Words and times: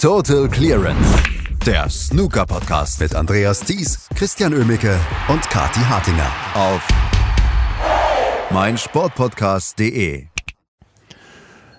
Total 0.00 0.48
Clearance. 0.48 1.22
Der 1.66 1.90
Snooker-Podcast 1.90 3.00
mit 3.00 3.14
Andreas 3.14 3.60
Thies, 3.60 4.08
Christian 4.14 4.54
Ömicke 4.54 4.98
und 5.28 5.42
Kati 5.50 5.80
Hartinger 5.80 6.32
auf 6.54 6.88
meinsportpodcast.de. 8.50 10.24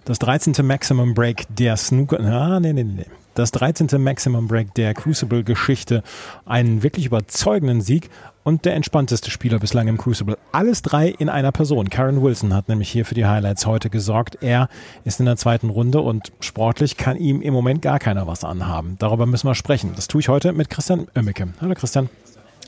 Das 0.06 0.20
13. 0.20 0.54
Maximum 0.62 1.16
Break 1.16 1.46
der 1.50 1.76
Snooker. 1.78 2.20
Ah, 2.20 2.60
nee, 2.60 2.74
nee, 2.74 2.84
nee. 2.84 3.06
Das 3.34 3.52
13. 3.52 3.88
Maximum 4.02 4.48
Break 4.48 4.74
der 4.74 4.94
Crucible-Geschichte. 4.94 6.04
Einen 6.46 6.84
wirklich 6.84 7.06
überzeugenden 7.06 7.80
Sieg 7.80 8.10
und 8.44 8.66
der 8.66 8.76
entspannteste 8.76 9.32
Spieler 9.32 9.58
bislang 9.58 9.88
im 9.88 9.98
Crucible. 9.98 10.38
Alles 10.52 10.82
drei 10.82 11.08
in 11.08 11.30
einer 11.30 11.54
Person. 11.54 11.90
Karen 11.90 12.22
Wilson 12.22 12.54
hat 12.54 12.68
nämlich 12.68 12.90
hier 12.90 13.06
für 13.06 13.16
die 13.16 13.26
Highlights 13.26 13.66
heute 13.66 13.90
gesorgt. 13.90 14.40
Er 14.42 14.68
ist 15.06 15.22
in 15.22 15.28
der 15.28 15.38
zweiten 15.38 15.70
Runde 15.70 16.02
und 16.02 16.34
sportlich 16.42 16.98
kann 16.98 17.16
ihm 17.16 17.42
im 17.42 17.54
Moment 17.54 17.82
gar 17.82 18.00
keiner 18.00 18.28
was 18.28 18.44
anhaben. 18.44 18.98
Darüber 19.00 19.26
müssen 19.26 19.48
wir 19.48 19.56
sprechen. 19.56 19.94
Das 19.96 20.10
tue 20.10 20.20
ich 20.20 20.28
heute 20.28 20.52
mit 20.52 20.70
Christian 20.70 21.08
Oemmeke. 21.16 21.48
Hallo 21.62 21.74
Christian. 21.74 22.10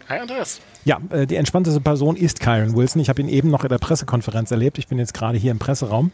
Hi 0.10 0.20
Andreas. 0.20 0.60
Ja, 0.86 1.00
äh, 1.12 1.26
die 1.26 1.36
entspannteste 1.36 1.80
Person 1.80 2.18
ist 2.18 2.42
Kyron 2.42 2.76
Wilson. 2.76 3.02
Ich 3.02 3.10
habe 3.10 3.22
ihn 3.22 3.30
eben 3.30 3.50
noch 3.50 3.64
in 3.64 3.70
der 3.70 3.78
Pressekonferenz 3.78 4.52
erlebt. 4.52 4.78
Ich 4.78 4.88
bin 4.88 4.98
jetzt 4.98 5.14
gerade 5.14 5.38
hier 5.38 5.52
im 5.52 5.60
Presseraum, 5.60 6.12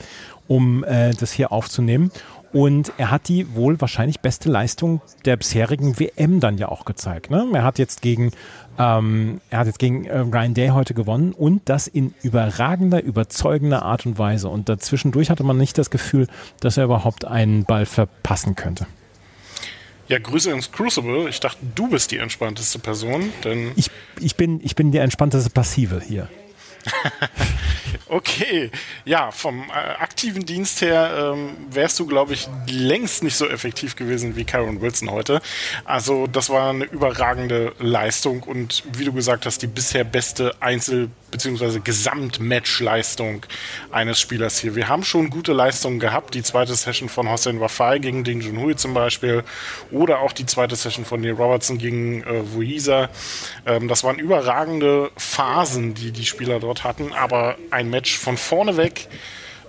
um 0.48 0.84
äh, 0.84 1.12
das 1.12 1.32
hier 1.32 1.52
aufzunehmen. 1.52 2.12
Und 2.52 2.92
er 2.98 3.12
hat 3.12 3.28
die 3.28 3.54
wohl 3.56 3.80
wahrscheinlich 3.80 4.22
beste 4.22 4.50
Leistung 4.50 5.02
der 5.26 5.38
bisherigen 5.38 6.00
WM 6.00 6.40
dann 6.40 6.58
ja 6.58 6.70
auch 6.70 6.86
gezeigt. 6.86 7.30
Ne? 7.30 7.48
Er 7.54 7.64
hat 7.64 7.78
jetzt 7.78 8.02
gegen 8.02 8.32
ähm, 8.80 9.42
er 9.50 9.60
hat 9.60 9.68
jetzt 9.68 9.78
gegen 9.78 10.06
äh, 10.06 10.20
Ryan 10.20 10.54
Day 10.54 10.70
heute 10.70 10.94
gewonnen 10.94 11.34
und 11.34 11.68
das 11.68 11.88
in 11.88 12.14
überragender, 12.24 13.04
überzeugender 13.04 13.84
Art 13.84 14.06
und 14.06 14.18
Weise. 14.18 14.48
Und 14.48 14.70
dazwischendurch 14.70 15.30
hatte 15.30 15.44
man 15.44 15.58
nicht 15.58 15.78
das 15.78 15.90
Gefühl, 15.90 16.28
dass 16.62 16.78
er 16.78 16.86
überhaupt 16.86 17.26
einen 17.26 17.66
Ball 17.66 17.86
verpassen 17.86 18.56
könnte. 18.56 18.88
Ja, 20.08 20.18
Grüße 20.18 20.50
ins 20.50 20.72
Crucible. 20.72 21.28
Ich 21.30 21.42
dachte, 21.42 21.60
du 21.76 21.90
bist 21.90 22.12
die 22.12 22.18
entspannteste 22.18 22.80
Person, 22.80 23.32
denn. 23.44 23.74
Ich, 23.76 23.92
ich, 24.20 24.38
bin, 24.38 24.60
ich 24.64 24.76
bin 24.76 24.92
die 24.92 24.98
entspannteste 24.98 25.50
Passive 25.50 26.02
hier. 26.02 26.30
okay, 28.10 28.72
ja, 29.06 29.32
vom 29.32 29.64
äh, 29.70 29.74
aktiven 30.00 30.46
Dienst 30.46 30.82
her 30.82 31.34
ähm, 31.34 31.58
wärst 31.70 32.00
du, 32.00 32.06
glaube 32.06 32.34
ich, 32.34 32.48
längst 32.68 33.24
nicht 33.24 33.36
so 33.36 33.48
effektiv 33.48 33.96
gewesen 33.96 34.36
wie 34.36 34.44
Karen 34.44 34.82
Wilson 34.82 35.12
heute. 35.12 35.42
Also 35.86 36.28
das 36.28 36.50
war 36.50 36.72
eine 36.72 36.86
überragende 36.86 37.74
Leistung 37.80 38.44
und 38.44 38.84
wie 38.94 39.06
du 39.06 39.14
gesagt 39.14 39.46
hast, 39.46 39.62
die 39.62 39.68
bisher 39.68 40.04
beste 40.04 40.56
Einzel- 40.60 41.10
bzw. 41.32 41.80
Gesamtmatchleistung 41.84 43.46
eines 43.92 44.20
Spielers 44.20 44.60
hier. 44.60 44.76
Wir 44.76 44.88
haben 44.88 45.04
schon 45.04 45.30
gute 45.30 45.54
Leistungen 45.54 46.00
gehabt, 46.00 46.34
die 46.34 46.44
zweite 46.44 46.74
Session 46.74 47.10
von 47.10 47.30
Hossein 47.30 47.60
Wafai 47.60 48.00
gegen 48.00 48.24
Ding 48.24 48.42
Junhui 48.42 48.76
zum 48.76 48.94
Beispiel 48.94 49.44
oder 49.92 50.20
auch 50.20 50.32
die 50.32 50.46
zweite 50.46 50.76
Session 50.76 51.06
von 51.06 51.22
Neil 51.22 51.34
Robertson 51.34 51.78
gegen 51.78 52.24
äh, 52.24 52.54
Wuisa. 52.54 53.10
Ähm, 53.66 53.88
das 53.88 54.04
waren 54.04 54.18
überragende 54.20 55.12
Phasen, 55.18 55.94
die 55.94 56.12
die 56.12 56.26
Spieler 56.26 56.60
dort 56.60 56.84
hatten, 56.84 57.14
aber 57.14 57.58
ein 57.72 57.90
Match 57.90 57.99
von 58.08 58.38
vorne 58.38 58.78
weg 58.78 59.08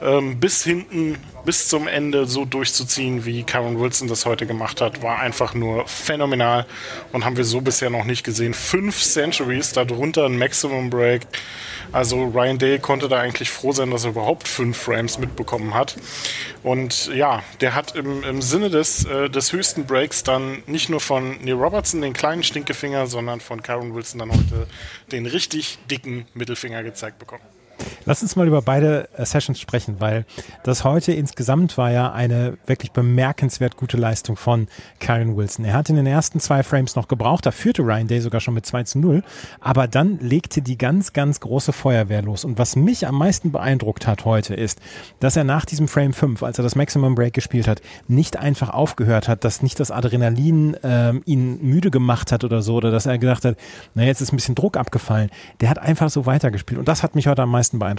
ähm, 0.03 0.41
bis 0.41 0.64
hinten, 0.64 1.19
bis 1.45 1.69
zum 1.69 1.86
Ende 1.86 2.27
so 2.27 2.45
durchzuziehen, 2.45 3.25
wie 3.25 3.42
Karen 3.42 3.78
Wilson 3.78 4.09
das 4.09 4.25
heute 4.27 4.47
gemacht 4.47 4.81
hat, 4.81 5.03
war 5.03 5.19
einfach 5.19 5.55
nur 5.55 5.87
phänomenal 5.87 6.67
und 7.12 7.25
haben 7.25 7.37
wir 7.37 7.45
so 7.45 7.61
bisher 7.61 7.91
noch 7.91 8.05
nicht 8.05 8.25
gesehen. 8.25 8.55
Fünf 8.55 9.03
Centuries, 9.03 9.72
darunter 9.72 10.27
ein 10.27 10.39
Maximum 10.39 10.91
Break. 10.91 11.22
Also 11.92 12.25
Ryan 12.25 12.59
Day 12.59 12.78
konnte 12.78 13.09
da 13.09 13.19
eigentlich 13.19 13.50
froh 13.50 13.72
sein, 13.72 13.91
dass 13.91 14.05
er 14.05 14.11
überhaupt 14.11 14.47
fünf 14.47 14.78
Frames 14.78 15.19
mitbekommen 15.19 15.75
hat. 15.75 15.97
Und 16.62 17.11
ja, 17.15 17.42
der 17.61 17.75
hat 17.75 17.97
im, 17.97 18.22
im 18.22 18.42
Sinne 18.42 18.70
des, 18.70 19.05
äh, 19.05 19.28
des 19.28 19.53
höchsten 19.53 19.87
Breaks 19.87 20.22
dann 20.22 20.62
nicht 20.67 20.89
nur 20.89 21.00
von 21.00 21.39
Neil 21.42 21.55
Robertson 21.55 22.00
den 22.00 22.12
kleinen 22.12 22.42
Stinkefinger, 22.42 23.06
sondern 23.06 23.41
von 23.41 23.62
Karen 23.62 23.94
Wilson 23.94 24.20
dann 24.20 24.31
heute 24.31 24.67
den 25.11 25.27
richtig 25.27 25.78
dicken 25.91 26.27
Mittelfinger 26.34 26.83
gezeigt 26.83 27.19
bekommen. 27.19 27.42
Lass 28.05 28.22
uns 28.22 28.37
mal 28.37 28.47
über 28.47 28.62
beide 28.62 29.09
äh, 29.16 29.25
Sessions 29.25 29.61
sprechen, 29.61 29.97
weil 29.99 30.25
das 30.65 30.84
heute 30.84 31.12
insgesamt 31.12 31.77
war 31.78 31.91
ja 31.91 32.12
eine 32.12 32.56
wirklich 32.66 32.93
bemerkenswert 32.93 33.77
gute 33.77 33.97
Leistung 33.97 34.37
von 34.37 34.69
Karen 34.99 35.37
Wilson. 35.37 35.65
Er 35.65 35.75
hat 35.75 35.91
in 35.91 35.97
den 35.97 36.06
ersten 36.06 36.41
zwei 36.41 36.62
Frames 36.62 36.97
noch 36.97 37.09
gebraucht, 37.09 37.47
da 37.47 37.50
führte 37.50 37.83
Ryan 37.83 38.09
Day 38.09 38.21
sogar 38.21 38.41
schon 38.41 38.55
mit 38.55 38.66
2 38.66 38.83
zu 38.84 38.99
0, 38.99 39.22
aber 39.60 39.87
dann 39.87 40.19
legte 40.19 40.62
die 40.62 40.78
ganz, 40.78 41.12
ganz 41.12 41.41
große 41.41 41.72
Feuerwehr 41.72 42.22
los. 42.22 42.44
Und 42.44 42.59
was 42.59 42.77
mich 42.77 43.06
am 43.06 43.16
meisten 43.16 43.53
beeindruckt 43.53 44.06
hat 44.06 44.25
heute 44.25 44.55
ist, 44.55 44.81
dass 45.21 45.37
er 45.37 45.44
nach 45.44 45.65
diesem 45.65 45.89
Frame 45.89 46.12
5, 46.12 46.43
als 46.43 46.59
er 46.59 46.62
das 46.62 46.77
Maximum 46.77 47.15
Break 47.15 47.34
gespielt 47.34 47.69
hat, 47.69 47.81
nicht 48.09 48.37
einfach 48.39 48.71
aufgehört 48.71 49.28
hat, 49.28 49.44
dass 49.44 49.62
nicht 49.62 49.78
das 49.78 49.91
Adrenalin 49.91 50.77
ähm, 50.83 51.22
ihn 51.27 51.59
müde 51.62 51.91
gemacht 51.91 52.33
hat 52.33 52.44
oder 52.44 52.62
so, 52.62 52.77
oder 52.77 52.91
dass 52.91 53.06
er 53.06 53.19
gedacht 53.19 53.44
hat, 53.44 53.56
na 53.94 54.05
jetzt 54.05 54.21
ist 54.21 54.33
ein 54.33 54.37
bisschen 54.37 54.55
Druck 54.55 54.77
abgefallen. 54.77 55.31
Der 55.60 55.69
hat 55.69 55.78
einfach 55.78 56.10
so 56.10 56.27
weitergespielt. 56.27 56.78
Und 56.78 56.89
das 56.89 57.03
hat 57.03 57.15
mich 57.15 57.27
heute 57.27 57.43
am 57.43 57.50
meisten 57.50 57.78
beeindruckt. 57.78 57.91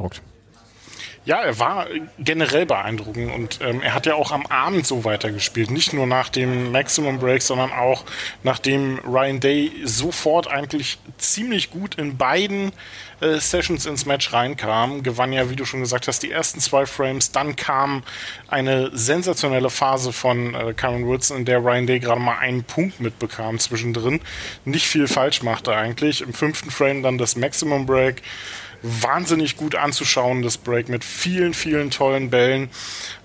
Ja, 1.24 1.40
er 1.44 1.60
war 1.60 1.86
generell 2.18 2.66
beeindruckend 2.66 3.32
und 3.32 3.60
ähm, 3.62 3.84
er 3.84 3.94
hat 3.94 4.08
ja 4.08 4.16
auch 4.16 4.32
am 4.32 4.48
Abend 4.48 4.88
so 4.88 5.04
weitergespielt. 5.04 5.70
Nicht 5.70 5.94
nur 5.94 6.08
nach 6.08 6.30
dem 6.30 6.72
Maximum 6.72 7.20
Break, 7.20 7.44
sondern 7.44 7.72
auch 7.72 8.06
nachdem 8.42 8.98
Ryan 9.06 9.40
Day 9.40 9.72
sofort 9.84 10.48
eigentlich 10.48 10.98
ziemlich 11.20 11.70
gut 11.70 11.94
in 11.94 12.18
beiden 12.18 12.72
äh, 13.20 13.38
Sessions 13.38 13.86
ins 13.86 14.08
Match 14.08 14.34
reinkam. 14.34 15.04
Gewann 15.04 15.32
ja, 15.32 15.52
wie 15.52 15.56
du 15.56 15.64
schon 15.64 15.82
gesagt 15.82 16.08
hast, 16.08 16.24
die 16.24 16.32
ersten 16.32 16.60
zwei 16.60 16.88
Frames. 16.88 17.32
Dann 17.32 17.56
kam 17.56 18.02
eine 18.48 18.90
sensationelle 18.92 19.70
Phase 19.70 20.14
von 20.14 20.56
äh, 20.56 20.74
Karen 20.74 21.08
Wilson, 21.08 21.38
in 21.38 21.46
der 21.46 21.60
Ryan 21.60 21.86
Day 21.86 22.00
gerade 22.00 22.20
mal 22.20 22.40
einen 22.40 22.64
Punkt 22.64 23.00
mitbekam 23.00 23.60
zwischendrin. 23.60 24.22
Nicht 24.66 24.88
viel 24.88 25.08
falsch 25.08 25.44
machte 25.44 25.76
eigentlich. 25.76 26.22
Im 26.22 26.34
fünften 26.34 26.72
Frame 26.72 27.04
dann 27.04 27.20
das 27.20 27.36
Maximum 27.36 27.86
Break 27.86 28.24
wahnsinnig 28.82 29.58
gut 29.58 29.76
anzuschauen, 29.76 30.42
das 30.42 30.58
Break 30.58 30.90
mit 30.90 31.04
vielen, 31.04 31.54
vielen 31.54 31.92
tollen 31.92 32.30
Bällen. 32.30 32.70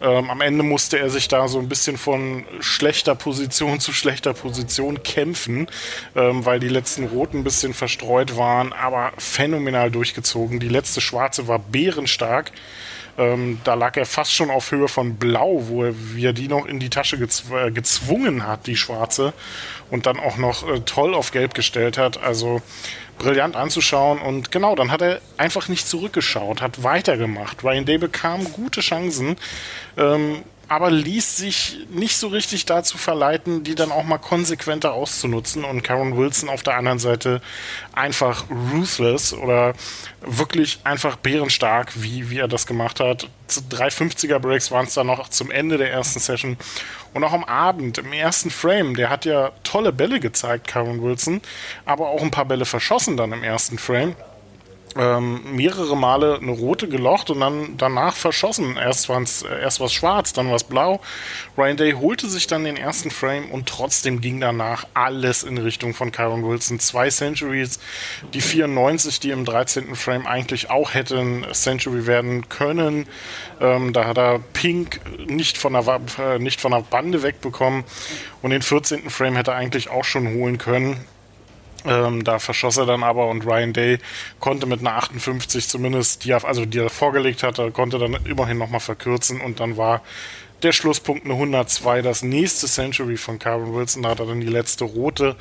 Ähm, 0.00 0.30
am 0.30 0.40
Ende 0.40 0.62
musste 0.62 0.98
er 0.98 1.10
sich 1.10 1.28
da 1.28 1.48
so 1.48 1.58
ein 1.58 1.68
bisschen 1.68 1.96
von 1.96 2.44
schlechter 2.60 3.14
Position 3.14 3.80
zu 3.80 3.92
schlechter 3.92 4.34
Position 4.34 5.02
kämpfen, 5.02 5.66
ähm, 6.14 6.44
weil 6.44 6.60
die 6.60 6.68
letzten 6.68 7.04
Roten 7.04 7.38
ein 7.38 7.44
bisschen 7.44 7.74
verstreut 7.74 8.36
waren, 8.36 8.72
aber 8.72 9.12
phänomenal 9.18 9.90
durchgezogen. 9.90 10.60
Die 10.60 10.68
letzte 10.68 11.00
Schwarze 11.00 11.48
war 11.48 11.58
bärenstark. 11.58 12.52
Ähm, 13.18 13.60
da 13.64 13.74
lag 13.74 13.96
er 13.96 14.04
fast 14.04 14.34
schon 14.34 14.50
auf 14.50 14.70
Höhe 14.70 14.88
von 14.88 15.16
Blau, 15.16 15.68
wo 15.68 15.84
er, 15.84 15.94
wie 16.14 16.26
er 16.26 16.34
die 16.34 16.48
noch 16.48 16.66
in 16.66 16.80
die 16.80 16.90
Tasche 16.90 17.18
gezw 17.18 17.68
äh, 17.68 17.70
gezwungen 17.70 18.46
hat, 18.46 18.66
die 18.66 18.76
schwarze, 18.76 19.32
und 19.90 20.04
dann 20.04 20.18
auch 20.20 20.36
noch 20.36 20.68
äh, 20.68 20.80
toll 20.80 21.14
auf 21.14 21.30
Gelb 21.30 21.54
gestellt 21.54 21.96
hat. 21.96 22.22
Also 22.22 22.60
brillant 23.18 23.56
anzuschauen. 23.56 24.18
Und 24.18 24.50
genau, 24.52 24.74
dann 24.74 24.90
hat 24.90 25.02
er 25.02 25.20
einfach 25.36 25.68
nicht 25.68 25.88
zurückgeschaut, 25.88 26.60
hat 26.60 26.82
weitergemacht. 26.82 27.64
Ryan 27.64 27.84
Day 27.84 27.98
bekam 27.98 28.52
gute 28.52 28.80
Chancen. 28.80 29.36
Ähm, 29.96 30.42
aber 30.68 30.90
ließ 30.90 31.36
sich 31.36 31.78
nicht 31.90 32.16
so 32.16 32.28
richtig 32.28 32.66
dazu 32.66 32.98
verleiten, 32.98 33.62
die 33.62 33.74
dann 33.74 33.92
auch 33.92 34.02
mal 34.02 34.18
konsequenter 34.18 34.92
auszunutzen. 34.92 35.64
Und 35.64 35.82
Karen 35.82 36.16
Wilson 36.16 36.48
auf 36.48 36.62
der 36.62 36.76
anderen 36.76 36.98
Seite 36.98 37.40
einfach 37.92 38.44
ruthless 38.72 39.32
oder 39.32 39.74
wirklich 40.22 40.80
einfach 40.82 41.16
bärenstark, 41.16 41.92
wie, 41.94 42.30
wie 42.30 42.38
er 42.38 42.48
das 42.48 42.66
gemacht 42.66 42.98
hat. 42.98 43.28
Drei 43.68 43.88
50er 43.88 44.40
Breaks 44.40 44.72
waren 44.72 44.86
es 44.86 44.94
dann 44.94 45.06
noch 45.06 45.28
zum 45.28 45.52
Ende 45.52 45.78
der 45.78 45.92
ersten 45.92 46.18
Session. 46.18 46.56
Und 47.14 47.22
auch 47.22 47.32
am 47.32 47.44
Abend, 47.44 47.98
im 47.98 48.12
ersten 48.12 48.50
Frame, 48.50 48.96
der 48.96 49.08
hat 49.08 49.24
ja 49.24 49.52
tolle 49.62 49.92
Bälle 49.92 50.18
gezeigt, 50.18 50.66
Karen 50.66 51.00
Wilson, 51.00 51.40
aber 51.84 52.08
auch 52.08 52.22
ein 52.22 52.32
paar 52.32 52.44
Bälle 52.44 52.64
verschossen 52.64 53.16
dann 53.16 53.32
im 53.32 53.44
ersten 53.44 53.78
Frame 53.78 54.16
ähm, 54.98 55.40
mehrere 55.54 55.96
Male 55.96 56.38
eine 56.40 56.52
rote 56.52 56.88
gelocht 56.88 57.30
und 57.30 57.40
dann 57.40 57.76
danach 57.76 58.16
verschossen. 58.16 58.76
Erst 58.76 59.08
war 59.08 59.20
es 59.20 59.42
erst 59.42 59.80
was 59.80 59.92
schwarz, 59.92 60.32
dann 60.32 60.48
war 60.48 60.56
es 60.56 60.64
blau. 60.64 61.00
Ryan 61.56 61.76
Day 61.76 61.92
holte 61.92 62.28
sich 62.28 62.46
dann 62.46 62.64
den 62.64 62.76
ersten 62.76 63.10
Frame 63.10 63.50
und 63.50 63.68
trotzdem 63.68 64.20
ging 64.20 64.40
danach 64.40 64.86
alles 64.94 65.42
in 65.42 65.58
Richtung 65.58 65.94
von 65.94 66.12
Kyron 66.12 66.46
Wilson. 66.46 66.80
Zwei 66.80 67.10
Centuries, 67.10 67.78
die 68.34 68.40
94, 68.40 69.20
die 69.20 69.30
im 69.30 69.44
13. 69.44 69.94
Frame 69.94 70.26
eigentlich 70.26 70.70
auch 70.70 70.94
hätten 70.94 71.46
Century 71.52 72.06
werden 72.06 72.48
können. 72.48 73.06
Ähm, 73.60 73.92
da 73.92 74.06
hat 74.06 74.18
er 74.18 74.38
Pink 74.52 75.00
nicht 75.26 75.58
von, 75.58 75.72
der, 75.72 76.00
äh, 76.18 76.38
nicht 76.38 76.60
von 76.60 76.72
der 76.72 76.80
Bande 76.80 77.22
wegbekommen 77.22 77.84
und 78.42 78.50
den 78.50 78.62
14. 78.62 79.10
Frame 79.10 79.36
hätte 79.36 79.52
er 79.52 79.56
eigentlich 79.56 79.90
auch 79.90 80.04
schon 80.04 80.34
holen 80.34 80.58
können. 80.58 81.04
Ähm, 81.86 82.24
da 82.24 82.38
verschoss 82.38 82.76
er 82.76 82.86
dann 82.86 83.02
aber 83.02 83.28
und 83.28 83.46
Ryan 83.46 83.72
Day 83.72 83.98
konnte 84.40 84.66
mit 84.66 84.80
einer 84.80 84.96
58 84.96 85.68
zumindest, 85.68 86.24
die 86.24 86.30
er, 86.30 86.44
also 86.44 86.64
die 86.64 86.78
er 86.78 86.90
vorgelegt 86.90 87.42
hatte, 87.42 87.70
konnte 87.70 87.98
dann 87.98 88.14
immerhin 88.24 88.58
nochmal 88.58 88.80
verkürzen 88.80 89.40
und 89.40 89.60
dann 89.60 89.76
war 89.76 90.02
der 90.62 90.72
Schlusspunkt 90.72 91.24
eine 91.24 91.34
102, 91.34 92.02
das 92.02 92.22
nächste 92.22 92.66
Century 92.66 93.16
von 93.16 93.38
Karen 93.38 93.74
Wilson, 93.74 94.02
da 94.02 94.10
hat 94.10 94.20
er 94.20 94.26
dann 94.26 94.40
die 94.40 94.46
letzte 94.46 94.84
rote 94.84 95.36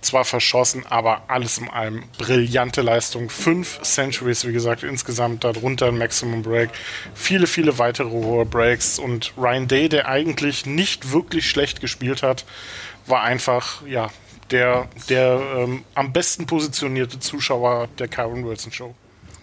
zwar 0.00 0.24
verschossen, 0.24 0.84
aber 0.88 1.22
alles 1.28 1.58
in 1.58 1.68
allem 1.68 2.04
brillante 2.16 2.82
Leistung. 2.82 3.28
Fünf 3.28 3.80
Centuries, 3.82 4.46
wie 4.46 4.52
gesagt, 4.52 4.82
insgesamt 4.82 5.44
darunter 5.44 5.88
ein 5.88 5.98
Maximum 5.98 6.42
Break. 6.42 6.70
Viele, 7.14 7.46
viele 7.46 7.78
weitere 7.78 8.08
hohe 8.08 8.44
Breaks 8.44 8.98
und 8.98 9.32
Ryan 9.36 9.68
Day, 9.68 9.88
der 9.88 10.08
eigentlich 10.08 10.64
nicht 10.64 11.12
wirklich 11.12 11.50
schlecht 11.50 11.80
gespielt 11.80 12.22
hat, 12.22 12.44
war 13.06 13.22
einfach, 13.22 13.86
ja, 13.86 14.10
der, 14.50 14.88
der 15.08 15.40
ähm, 15.56 15.84
am 15.94 16.12
besten 16.12 16.46
positionierte 16.46 17.18
Zuschauer 17.18 17.88
der 17.98 18.08
Karen 18.08 18.44
Wilson 18.44 18.72
Show 18.72 18.94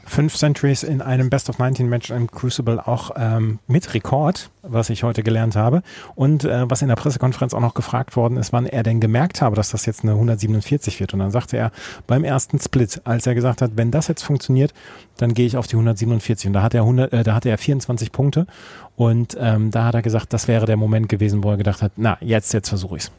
fünf 0.05 0.35
Centuries 0.35 0.83
in 0.83 1.01
einem 1.01 1.29
Best 1.29 1.49
of 1.49 1.59
19 1.59 1.87
Match 1.87 2.09
im 2.09 2.29
Crucible 2.29 2.85
auch 2.85 3.11
ähm, 3.15 3.59
mit 3.67 3.93
Rekord, 3.93 4.49
was 4.61 4.89
ich 4.89 5.03
heute 5.03 5.23
gelernt 5.23 5.55
habe. 5.55 5.81
Und 6.15 6.43
äh, 6.43 6.69
was 6.69 6.81
in 6.81 6.89
der 6.89 6.95
Pressekonferenz 6.95 7.53
auch 7.53 7.59
noch 7.59 7.73
gefragt 7.73 8.15
worden 8.15 8.37
ist, 8.37 8.53
wann 8.53 8.65
er 8.65 8.83
denn 8.83 8.99
gemerkt 8.99 9.41
habe, 9.41 9.55
dass 9.55 9.69
das 9.71 9.85
jetzt 9.85 10.03
eine 10.03 10.11
147 10.11 10.99
wird. 10.99 11.13
Und 11.13 11.19
dann 11.19 11.31
sagte 11.31 11.57
er 11.57 11.71
beim 12.07 12.23
ersten 12.23 12.59
Split, 12.59 13.01
als 13.05 13.25
er 13.25 13.35
gesagt 13.35 13.61
hat, 13.61 13.71
wenn 13.75 13.91
das 13.91 14.07
jetzt 14.07 14.23
funktioniert, 14.23 14.73
dann 15.17 15.33
gehe 15.33 15.47
ich 15.47 15.57
auf 15.57 15.67
die 15.67 15.75
147. 15.75 16.47
Und 16.47 16.53
da 16.53 16.61
hat 16.61 16.73
er 16.73 16.81
100, 16.81 17.13
äh, 17.13 17.23
da 17.23 17.35
hatte 17.35 17.49
er 17.49 17.57
24 17.57 18.11
Punkte. 18.11 18.45
Und 18.95 19.37
ähm, 19.39 19.71
da 19.71 19.85
hat 19.85 19.95
er 19.95 20.01
gesagt, 20.01 20.33
das 20.33 20.47
wäre 20.47 20.65
der 20.65 20.77
Moment 20.77 21.09
gewesen, 21.09 21.43
wo 21.43 21.51
er 21.51 21.57
gedacht 21.57 21.81
hat, 21.81 21.93
na, 21.95 22.17
jetzt, 22.21 22.53
jetzt 22.53 22.69
versuche 22.69 22.97
ich's. 22.97 23.11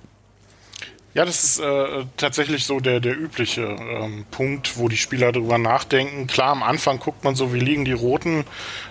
Ja, 1.14 1.24
das 1.24 1.44
ist 1.44 1.60
äh, 1.60 2.06
tatsächlich 2.16 2.64
so 2.64 2.80
der, 2.80 2.98
der 2.98 3.16
übliche 3.16 3.62
ähm, 3.62 4.26
Punkt, 4.32 4.76
wo 4.78 4.88
die 4.88 4.96
Spieler 4.96 5.30
darüber 5.30 5.58
nachdenken. 5.58 6.26
Klar, 6.26 6.48
am 6.48 6.64
Anfang 6.64 6.98
guckt 6.98 7.22
man 7.22 7.36
so, 7.36 7.54
wie 7.54 7.60
liegen 7.60 7.84
die 7.84 7.92
Roten, 7.92 8.44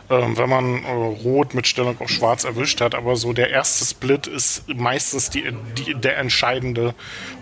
ähm, 0.10 0.38
wenn 0.38 0.50
man 0.50 0.86
äh, 0.86 0.90
Rot 0.90 1.54
mit 1.54 1.68
Stellung 1.68 2.00
auf 2.00 2.10
Schwarz 2.10 2.46
erwischt 2.46 2.80
hat. 2.80 2.96
Aber 2.96 3.18
so 3.18 3.34
der 3.34 3.50
erste 3.50 3.84
Split 3.84 4.28
ist 4.28 4.64
meistens 4.70 5.32
die, 5.32 5.52
die, 5.78 5.96
der 5.96 6.18
entscheidende 6.18 6.96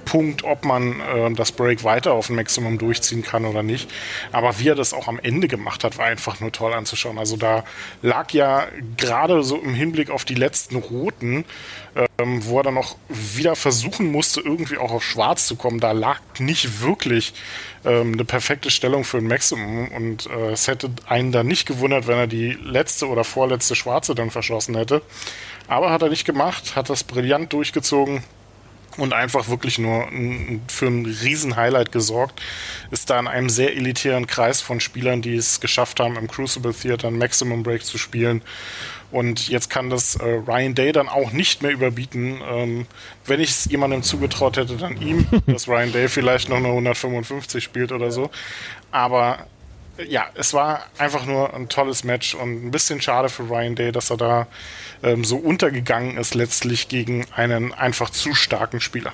Punkt, 0.05 0.43
ob 0.43 0.65
man 0.65 0.99
äh, 0.99 1.31
das 1.33 1.51
Break 1.51 1.83
weiter 1.83 2.13
auf 2.13 2.29
ein 2.29 2.35
Maximum 2.35 2.79
durchziehen 2.79 3.21
kann 3.21 3.45
oder 3.45 3.61
nicht. 3.61 3.87
Aber 4.31 4.57
wie 4.59 4.69
er 4.69 4.75
das 4.75 4.93
auch 4.93 5.07
am 5.07 5.19
Ende 5.19 5.47
gemacht 5.47 5.83
hat, 5.83 5.99
war 5.99 6.05
einfach 6.05 6.39
nur 6.39 6.51
toll 6.51 6.73
anzuschauen. 6.73 7.19
Also 7.19 7.37
da 7.37 7.63
lag 8.01 8.31
ja 8.31 8.67
gerade 8.97 9.43
so 9.43 9.57
im 9.57 9.75
Hinblick 9.75 10.09
auf 10.09 10.25
die 10.25 10.33
letzten 10.33 10.77
Roten, 10.77 11.45
ähm, 12.17 12.45
wo 12.45 12.57
er 12.59 12.63
dann 12.63 12.73
noch 12.75 12.95
wieder 13.09 13.55
versuchen 13.55 14.11
musste, 14.11 14.41
irgendwie 14.41 14.70
auch 14.77 14.91
auf 14.91 15.03
Schwarz 15.03 15.47
zu 15.47 15.55
kommen. 15.55 15.79
Da 15.79 15.91
lag 15.91 16.19
nicht 16.39 16.81
wirklich 16.81 17.33
ähm, 17.85 18.13
eine 18.13 18.25
perfekte 18.25 18.71
Stellung 18.71 19.03
für 19.03 19.17
ein 19.17 19.27
Maximum 19.27 19.89
und 19.89 20.27
äh, 20.27 20.51
es 20.51 20.67
hätte 20.67 20.91
einen 21.07 21.31
dann 21.31 21.47
nicht 21.47 21.67
gewundert, 21.67 22.07
wenn 22.07 22.17
er 22.17 22.27
die 22.27 22.53
letzte 22.53 23.07
oder 23.07 23.23
vorletzte 23.23 23.75
Schwarze 23.75 24.15
dann 24.15 24.31
verschlossen 24.31 24.75
hätte. 24.75 25.01
Aber 25.67 25.91
hat 25.91 26.01
er 26.01 26.09
nicht 26.09 26.25
gemacht, 26.25 26.75
hat 26.75 26.89
das 26.89 27.03
brillant 27.03 27.53
durchgezogen 27.53 28.23
und 28.97 29.13
einfach 29.13 29.47
wirklich 29.47 29.79
nur 29.79 30.07
für 30.67 30.87
ein 30.87 31.05
Riesen-Highlight 31.05 31.91
gesorgt. 31.91 32.41
Ist 32.91 33.09
da 33.09 33.19
in 33.19 33.27
einem 33.27 33.49
sehr 33.49 33.75
elitären 33.75 34.27
Kreis 34.27 34.61
von 34.61 34.79
Spielern, 34.79 35.21
die 35.21 35.35
es 35.35 35.61
geschafft 35.61 35.99
haben, 35.99 36.17
im 36.17 36.27
Crucible 36.27 36.73
Theater 36.73 37.07
ein 37.07 37.17
Maximum 37.17 37.63
Break 37.63 37.85
zu 37.85 37.97
spielen. 37.97 38.41
Und 39.11 39.49
jetzt 39.49 39.69
kann 39.69 39.89
das 39.89 40.15
äh, 40.15 40.23
Ryan 40.23 40.73
Day 40.73 40.91
dann 40.91 41.09
auch 41.09 41.31
nicht 41.31 41.61
mehr 41.61 41.71
überbieten. 41.71 42.41
Ähm, 42.49 42.87
wenn 43.25 43.39
ich 43.39 43.49
es 43.49 43.65
jemandem 43.65 44.03
zugetraut 44.03 44.57
hätte, 44.57 44.77
dann 44.77 45.01
ihm, 45.01 45.27
dass 45.47 45.67
Ryan 45.67 45.91
Day 45.91 46.07
vielleicht 46.07 46.49
noch 46.49 46.57
eine 46.57 46.69
155 46.69 47.63
spielt 47.63 47.91
oder 47.91 48.11
so. 48.11 48.29
Aber 48.91 49.47
äh, 49.97 50.05
ja, 50.05 50.27
es 50.35 50.53
war 50.53 50.85
einfach 50.97 51.25
nur 51.25 51.53
ein 51.53 51.67
tolles 51.67 52.03
Match 52.03 52.35
und 52.35 52.67
ein 52.67 52.71
bisschen 52.71 53.01
schade 53.01 53.29
für 53.29 53.43
Ryan 53.43 53.75
Day, 53.75 53.91
dass 53.91 54.09
er 54.09 54.17
da 54.17 54.47
ähm, 55.03 55.25
so 55.25 55.37
untergegangen 55.37 56.17
ist 56.17 56.33
letztlich 56.33 56.87
gegen 56.87 57.25
einen 57.35 57.73
einfach 57.73 58.09
zu 58.09 58.33
starken 58.33 58.79
Spieler. 58.79 59.11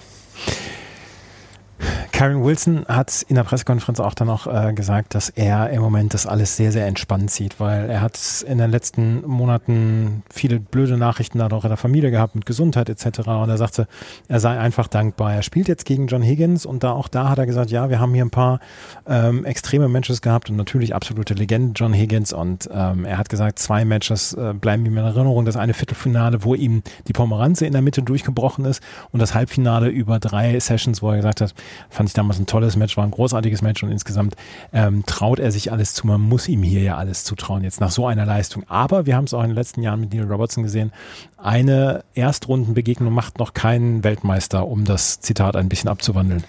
Karen 2.17 2.43
Wilson 2.43 2.83
hat 2.87 3.23
in 3.27 3.35
der 3.35 3.43
Pressekonferenz 3.43 3.99
auch 3.99 4.15
dann 4.15 4.25
noch 4.25 4.47
äh, 4.47 4.73
gesagt, 4.73 5.13
dass 5.13 5.29
er 5.29 5.69
im 5.69 5.83
Moment 5.83 6.15
das 6.15 6.25
alles 6.25 6.57
sehr, 6.57 6.71
sehr 6.71 6.87
entspannt 6.87 7.29
sieht, 7.29 7.59
weil 7.59 7.91
er 7.91 8.01
hat 8.01 8.17
in 8.47 8.57
den 8.57 8.71
letzten 8.71 9.21
Monaten 9.27 10.23
viele 10.31 10.59
blöde 10.59 10.97
Nachrichten 10.97 11.37
dadurch 11.37 11.63
in 11.63 11.69
der 11.69 11.77
Familie 11.77 12.09
gehabt 12.09 12.33
mit 12.33 12.47
Gesundheit 12.47 12.89
etc. 12.89 13.19
Und 13.19 13.49
er 13.49 13.57
sagte, 13.57 13.87
er 14.27 14.39
sei 14.39 14.57
einfach 14.57 14.87
dankbar. 14.87 15.35
Er 15.35 15.43
spielt 15.43 15.67
jetzt 15.67 15.85
gegen 15.85 16.07
John 16.07 16.23
Higgins 16.23 16.65
und 16.65 16.83
da 16.83 16.93
auch 16.93 17.07
da 17.07 17.29
hat 17.29 17.37
er 17.37 17.45
gesagt, 17.45 17.69
ja, 17.69 17.91
wir 17.91 17.99
haben 17.99 18.15
hier 18.15 18.25
ein 18.25 18.31
paar 18.31 18.61
ähm, 19.05 19.45
extreme 19.45 19.87
Matches 19.87 20.23
gehabt 20.23 20.49
und 20.49 20.55
natürlich 20.55 20.95
absolute 20.95 21.35
Legende 21.35 21.73
John 21.75 21.93
Higgins 21.93 22.33
und 22.33 22.67
ähm, 22.73 23.05
er 23.05 23.19
hat 23.19 23.29
gesagt, 23.29 23.59
zwei 23.59 23.85
Matches 23.85 24.33
äh, 24.33 24.55
bleiben 24.55 24.83
ihm 24.87 24.97
in 24.97 25.03
Erinnerung. 25.03 25.45
Das 25.45 25.55
eine 25.55 25.75
Viertelfinale, 25.75 26.43
wo 26.43 26.55
ihm 26.55 26.81
die 27.07 27.13
Pomeranze 27.13 27.67
in 27.67 27.73
der 27.73 27.83
Mitte 27.83 28.01
durchgebrochen 28.01 28.65
ist 28.65 28.81
und 29.11 29.21
das 29.21 29.35
Halbfinale 29.35 29.89
über 29.89 30.17
drei 30.17 30.59
Sessions, 30.59 31.03
wo 31.03 31.11
er 31.11 31.17
gesagt 31.17 31.41
hat, 31.41 31.53
fand 31.91 32.06
fand 32.07 32.11
ich 32.11 32.13
damals 32.13 32.39
ein 32.39 32.45
tolles 32.45 32.77
Match, 32.77 32.95
war 32.95 33.03
ein 33.03 33.11
großartiges 33.11 33.61
Match 33.61 33.83
und 33.83 33.91
insgesamt 33.91 34.35
ähm, 34.71 35.03
traut 35.05 35.39
er 35.39 35.51
sich 35.51 35.71
alles 35.71 35.93
zu. 35.93 36.07
Man 36.07 36.21
muss 36.21 36.47
ihm 36.47 36.63
hier 36.63 36.81
ja 36.81 36.95
alles 36.95 37.25
zutrauen, 37.25 37.63
jetzt 37.63 37.81
nach 37.81 37.91
so 37.91 38.07
einer 38.07 38.25
Leistung. 38.25 38.63
Aber 38.69 39.05
wir 39.05 39.15
haben 39.15 39.25
es 39.25 39.33
auch 39.33 39.41
in 39.41 39.49
den 39.49 39.55
letzten 39.55 39.81
Jahren 39.81 39.99
mit 39.99 40.13
Neil 40.13 40.23
Robertson 40.23 40.63
gesehen. 40.63 40.93
Eine 41.37 42.03
Erstrundenbegegnung 42.13 43.13
macht 43.13 43.39
noch 43.39 43.53
keinen 43.53 44.05
Weltmeister, 44.05 44.65
um 44.67 44.85
das 44.85 45.19
Zitat 45.19 45.57
ein 45.57 45.67
bisschen 45.67 45.89
abzuwandeln. 45.89 46.43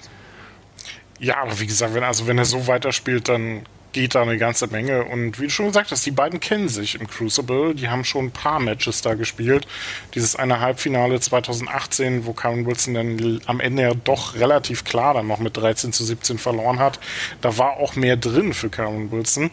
Ja, 1.19 1.43
aber 1.43 1.58
wie 1.58 1.66
gesagt, 1.66 1.94
wenn, 1.94 2.04
also 2.04 2.28
wenn 2.28 2.38
er 2.38 2.44
so 2.44 2.69
weiterspielt, 2.69 3.28
dann 3.28 3.62
geht 3.93 4.14
da 4.14 4.23
eine 4.23 4.38
ganze 4.38 4.67
Menge. 4.67 5.05
Und 5.05 5.40
wie 5.40 5.44
du 5.44 5.50
schon 5.50 5.67
gesagt 5.67 5.90
hast, 5.90 6.05
die 6.06 6.11
beiden 6.11 6.40
kennen 6.40 6.69
sich 6.69 7.00
im 7.00 7.08
Crucible. 7.08 7.75
Die 7.75 7.88
haben 7.88 8.05
schon 8.05 8.26
ein 8.26 8.31
paar 8.31 8.61
Matches 8.61 9.02
da 9.02 9.14
gespielt. 9.14 9.67
Dieses 10.14 10.37
eine 10.37 10.61
Halbfinale 10.61 11.20
2018, 11.20 12.26
wo 12.26 12.32
Karen 12.32 12.67
Wilson 12.67 12.94
dann 12.94 13.40
am 13.46 13.61
Ende 13.61 13.82
ja 13.82 13.94
doch 13.94 14.35
relativ 14.35 14.85
klar 14.85 15.14
dann 15.14 15.26
noch 15.26 15.38
mit 15.38 15.56
13 15.56 15.93
zu 15.93 16.05
17 16.05 16.38
verloren 16.38 16.79
hat. 16.79 16.99
Da 17.40 17.56
war 17.58 17.79
auch 17.79 17.96
mehr 17.96 18.17
drin 18.17 18.52
für 18.52 18.69
Karen 18.69 19.11
Wilson. 19.11 19.50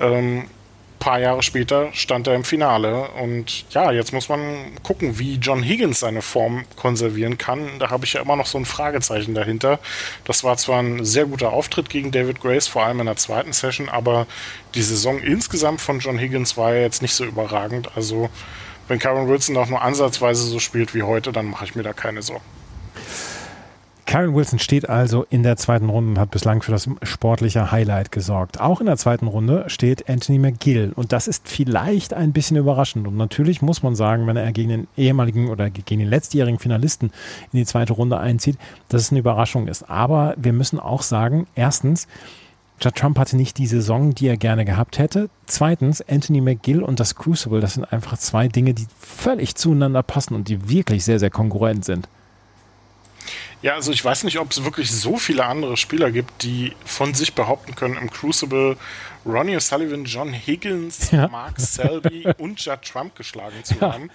Ähm, 0.00 0.44
paar 0.98 1.20
Jahre 1.20 1.42
später 1.42 1.92
stand 1.92 2.26
er 2.26 2.34
im 2.34 2.44
Finale. 2.44 3.10
Und 3.10 3.64
ja, 3.70 3.92
jetzt 3.92 4.12
muss 4.12 4.28
man 4.28 4.72
gucken, 4.82 5.18
wie 5.18 5.36
John 5.36 5.62
Higgins 5.62 6.00
seine 6.00 6.22
Form 6.22 6.64
konservieren 6.76 7.38
kann. 7.38 7.78
Da 7.78 7.90
habe 7.90 8.04
ich 8.04 8.14
ja 8.14 8.22
immer 8.22 8.36
noch 8.36 8.46
so 8.46 8.58
ein 8.58 8.64
Fragezeichen 8.64 9.34
dahinter. 9.34 9.78
Das 10.24 10.44
war 10.44 10.56
zwar 10.56 10.82
ein 10.82 11.04
sehr 11.04 11.26
guter 11.26 11.52
Auftritt 11.52 11.90
gegen 11.90 12.10
David 12.10 12.40
Grace, 12.40 12.66
vor 12.66 12.84
allem 12.84 13.00
in 13.00 13.06
der 13.06 13.16
zweiten 13.16 13.52
Session, 13.52 13.88
aber 13.88 14.26
die 14.74 14.82
Saison 14.82 15.18
insgesamt 15.18 15.80
von 15.80 16.00
John 16.00 16.18
Higgins 16.18 16.56
war 16.56 16.74
ja 16.74 16.80
jetzt 16.80 17.02
nicht 17.02 17.14
so 17.14 17.24
überragend. 17.24 17.90
Also 17.96 18.30
wenn 18.88 18.98
Karen 18.98 19.28
Wilson 19.28 19.56
auch 19.56 19.68
nur 19.68 19.82
ansatzweise 19.82 20.44
so 20.44 20.58
spielt 20.58 20.94
wie 20.94 21.02
heute, 21.02 21.32
dann 21.32 21.46
mache 21.46 21.64
ich 21.64 21.74
mir 21.74 21.82
da 21.82 21.92
keine 21.92 22.22
Sorgen. 22.22 22.55
Karen 24.06 24.34
Wilson 24.36 24.60
steht 24.60 24.88
also 24.88 25.26
in 25.30 25.42
der 25.42 25.56
zweiten 25.56 25.88
Runde 25.88 26.10
und 26.10 26.18
hat 26.18 26.30
bislang 26.30 26.62
für 26.62 26.70
das 26.70 26.88
sportliche 27.02 27.72
Highlight 27.72 28.12
gesorgt. 28.12 28.60
Auch 28.60 28.80
in 28.80 28.86
der 28.86 28.96
zweiten 28.96 29.26
Runde 29.26 29.64
steht 29.66 30.08
Anthony 30.08 30.38
McGill 30.38 30.92
und 30.94 31.12
das 31.12 31.26
ist 31.26 31.48
vielleicht 31.48 32.14
ein 32.14 32.32
bisschen 32.32 32.56
überraschend. 32.56 33.08
Und 33.08 33.16
natürlich 33.16 33.62
muss 33.62 33.82
man 33.82 33.96
sagen, 33.96 34.28
wenn 34.28 34.36
er 34.36 34.52
gegen 34.52 34.68
den 34.68 34.86
ehemaligen 34.96 35.50
oder 35.50 35.70
gegen 35.70 36.00
den 36.00 36.08
letztjährigen 36.08 36.60
Finalisten 36.60 37.10
in 37.52 37.58
die 37.58 37.66
zweite 37.66 37.94
Runde 37.94 38.18
einzieht, 38.18 38.58
dass 38.88 39.02
es 39.02 39.10
eine 39.10 39.18
Überraschung 39.18 39.66
ist. 39.66 39.90
Aber 39.90 40.34
wir 40.36 40.52
müssen 40.52 40.78
auch 40.78 41.02
sagen, 41.02 41.48
erstens, 41.56 42.06
Judd 42.80 42.94
Trump 42.94 43.18
hatte 43.18 43.36
nicht 43.36 43.58
die 43.58 43.66
Saison, 43.66 44.14
die 44.14 44.28
er 44.28 44.36
gerne 44.36 44.64
gehabt 44.64 44.98
hätte. 44.98 45.30
Zweitens, 45.46 46.00
Anthony 46.00 46.40
McGill 46.40 46.82
und 46.82 47.00
das 47.00 47.16
Crucible, 47.16 47.60
das 47.60 47.74
sind 47.74 47.90
einfach 47.92 48.18
zwei 48.18 48.46
Dinge, 48.46 48.72
die 48.72 48.86
völlig 49.00 49.56
zueinander 49.56 50.04
passen 50.04 50.34
und 50.34 50.48
die 50.48 50.68
wirklich 50.68 51.04
sehr, 51.04 51.18
sehr 51.18 51.30
konkurrent 51.30 51.84
sind. 51.84 52.08
Ja, 53.66 53.74
also 53.74 53.90
ich 53.90 54.04
weiß 54.04 54.22
nicht, 54.22 54.38
ob 54.38 54.52
es 54.52 54.62
wirklich 54.62 54.92
so 54.92 55.16
viele 55.16 55.44
andere 55.44 55.76
Spieler 55.76 56.12
gibt, 56.12 56.44
die 56.44 56.72
von 56.84 57.14
sich 57.14 57.34
behaupten 57.34 57.74
können, 57.74 57.96
im 57.96 58.08
Crucible 58.08 58.76
Ronnie 59.26 59.56
O'Sullivan, 59.56 60.04
John 60.04 60.32
Higgins, 60.32 61.10
ja. 61.10 61.26
Mark 61.26 61.58
Selby 61.58 62.28
und 62.38 62.64
Judd 62.64 62.82
Trump 62.82 63.16
geschlagen 63.16 63.56
zu 63.64 63.74
ja, 63.74 63.92
haben. 63.92 64.10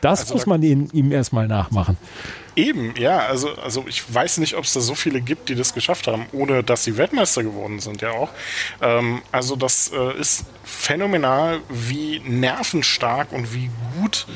Das 0.00 0.22
also 0.22 0.34
muss 0.34 0.42
da, 0.42 0.50
man 0.50 0.62
ihn, 0.64 0.90
ihm 0.92 1.12
erstmal 1.12 1.46
nachmachen. 1.46 1.96
Eben, 2.56 2.96
ja. 2.98 3.18
Also, 3.18 3.54
also 3.54 3.84
ich 3.86 4.12
weiß 4.12 4.38
nicht, 4.38 4.56
ob 4.56 4.64
es 4.64 4.72
da 4.72 4.80
so 4.80 4.96
viele 4.96 5.20
gibt, 5.20 5.50
die 5.50 5.54
das 5.54 5.72
geschafft 5.72 6.08
haben, 6.08 6.26
ohne 6.32 6.64
dass 6.64 6.82
sie 6.82 6.96
Weltmeister 6.96 7.44
geworden 7.44 7.78
sind, 7.78 8.02
ja 8.02 8.10
auch. 8.10 8.30
Ähm, 8.82 9.22
also 9.30 9.54
das 9.54 9.92
äh, 9.94 10.18
ist 10.18 10.46
phänomenal, 10.64 11.60
wie 11.68 12.20
nervenstark 12.26 13.32
und 13.32 13.54
wie 13.54 13.70
gut 14.00 14.26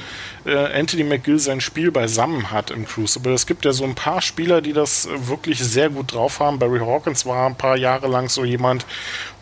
äh, 0.44 0.78
Anthony 0.78 1.04
McGill 1.04 1.38
sein 1.38 1.60
Spiel 1.60 1.90
beisammen 1.90 2.50
hat 2.50 2.70
im 2.70 2.86
Crucible. 2.86 3.32
Es 3.32 3.46
gibt 3.46 3.64
ja 3.64 3.72
so 3.72 3.84
ein 3.84 3.94
paar 3.94 4.22
Spieler, 4.22 4.60
die 4.60 4.72
das 4.72 5.06
äh, 5.06 5.28
wirklich 5.28 5.58
sehr 5.60 5.90
gut 5.90 6.14
drauf 6.14 6.40
haben. 6.40 6.58
Barry 6.58 6.80
Hawkins 6.80 7.26
war 7.26 7.46
ein 7.46 7.56
paar 7.56 7.76
Jahre 7.76 8.08
lang 8.08 8.28
so 8.28 8.44
jemand 8.44 8.86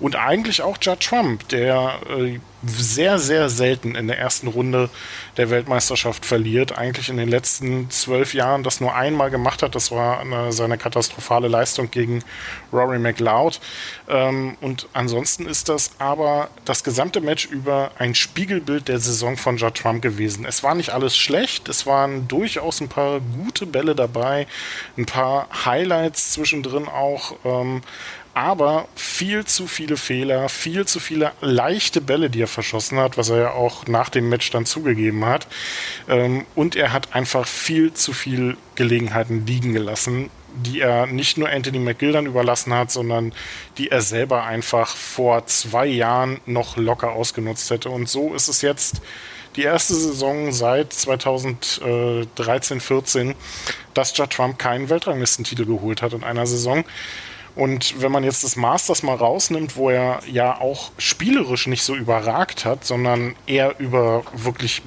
und 0.00 0.16
eigentlich 0.16 0.62
auch 0.62 0.76
Judd 0.80 1.00
Trump, 1.00 1.48
der 1.48 2.00
äh, 2.10 2.38
sehr, 2.66 3.18
sehr 3.18 3.48
selten 3.48 3.94
in 3.94 4.08
der 4.08 4.18
ersten 4.18 4.48
Runde 4.48 4.90
der 5.36 5.50
Weltmeisterschaft 5.50 6.26
verliert. 6.26 6.76
Eigentlich 6.76 7.08
in 7.08 7.16
den 7.16 7.28
letzten 7.28 7.90
zwölf 7.90 8.34
Jahren 8.34 8.64
das 8.64 8.80
nur 8.80 8.94
einmal 8.94 9.30
gemacht 9.30 9.62
hat. 9.62 9.74
Das 9.74 9.90
war 9.90 10.20
eine, 10.20 10.52
seine 10.52 10.76
katastrophale 10.76 11.48
Leistung 11.48 11.90
gegen 11.90 12.24
Rory 12.72 12.98
McLeod. 12.98 13.60
Ähm, 14.08 14.56
und 14.60 14.88
ansonsten 14.92 15.46
ist 15.46 15.68
das 15.68 15.92
aber 15.98 16.48
das 16.64 16.82
gesamte 16.82 17.20
Match 17.20 17.46
über 17.46 17.92
ein 17.98 18.14
Spiegelbild 18.14 18.88
der 18.88 18.98
Saison 18.98 19.36
von 19.36 19.56
Judd 19.56 19.76
Trump 19.76 20.02
gewesen. 20.02 20.44
Es 20.44 20.62
war 20.62 20.74
nicht 20.74 20.90
alles 20.90 21.16
schlecht. 21.16 21.68
Es 21.68 21.86
waren 21.86 22.26
durchaus 22.26 22.80
ein 22.80 22.88
paar 22.88 23.20
gute 23.20 23.66
Bälle 23.66 23.94
dabei. 23.94 24.46
Ein 24.96 25.06
paar 25.06 25.48
Highlights 25.64 26.32
zwischendrin 26.32 26.88
auch. 26.88 27.36
Ähm, 27.44 27.82
aber 28.38 28.86
viel 28.94 29.44
zu 29.44 29.66
viele 29.66 29.96
Fehler, 29.96 30.48
viel 30.48 30.86
zu 30.86 31.00
viele 31.00 31.32
leichte 31.40 32.00
Bälle, 32.00 32.30
die 32.30 32.42
er 32.42 32.46
verschossen 32.46 32.96
hat, 32.98 33.18
was 33.18 33.30
er 33.30 33.38
ja 33.38 33.50
auch 33.50 33.88
nach 33.88 34.10
dem 34.10 34.28
Match 34.28 34.48
dann 34.52 34.64
zugegeben 34.64 35.24
hat. 35.24 35.48
Ähm, 36.08 36.46
und 36.54 36.76
er 36.76 36.92
hat 36.92 37.16
einfach 37.16 37.48
viel 37.48 37.92
zu 37.94 38.12
viel 38.12 38.56
Gelegenheiten 38.76 39.44
liegen 39.44 39.72
gelassen, 39.72 40.30
die 40.54 40.78
er 40.78 41.06
nicht 41.06 41.36
nur 41.36 41.48
Anthony 41.48 41.80
McGill 41.80 42.14
überlassen 42.26 42.72
hat, 42.72 42.92
sondern 42.92 43.32
die 43.76 43.90
er 43.90 44.02
selber 44.02 44.44
einfach 44.44 44.94
vor 44.94 45.44
zwei 45.46 45.86
Jahren 45.86 46.40
noch 46.46 46.76
locker 46.76 47.10
ausgenutzt 47.10 47.68
hätte. 47.70 47.90
Und 47.90 48.08
so 48.08 48.34
ist 48.34 48.46
es 48.46 48.62
jetzt 48.62 49.02
die 49.56 49.62
erste 49.62 49.94
Saison 49.94 50.52
seit 50.52 50.92
2013, 50.92 52.80
14, 52.80 53.34
dass 53.94 54.16
Judd 54.16 54.30
Trump 54.30 54.60
keinen 54.60 54.88
Weltranglistentitel 54.90 55.64
geholt 55.64 56.02
hat 56.02 56.12
in 56.12 56.22
einer 56.22 56.46
Saison. 56.46 56.84
Und 57.58 58.00
wenn 58.00 58.12
man 58.12 58.22
jetzt 58.22 58.44
das 58.44 58.54
Masters 58.54 59.02
mal 59.02 59.16
rausnimmt, 59.16 59.74
wo 59.74 59.90
er 59.90 60.20
ja 60.30 60.60
auch 60.60 60.92
spielerisch 60.96 61.66
nicht 61.66 61.82
so 61.82 61.96
überragt 61.96 62.64
hat, 62.64 62.84
sondern 62.84 63.34
eher 63.48 63.80
über 63.80 64.22
wirklich 64.32 64.80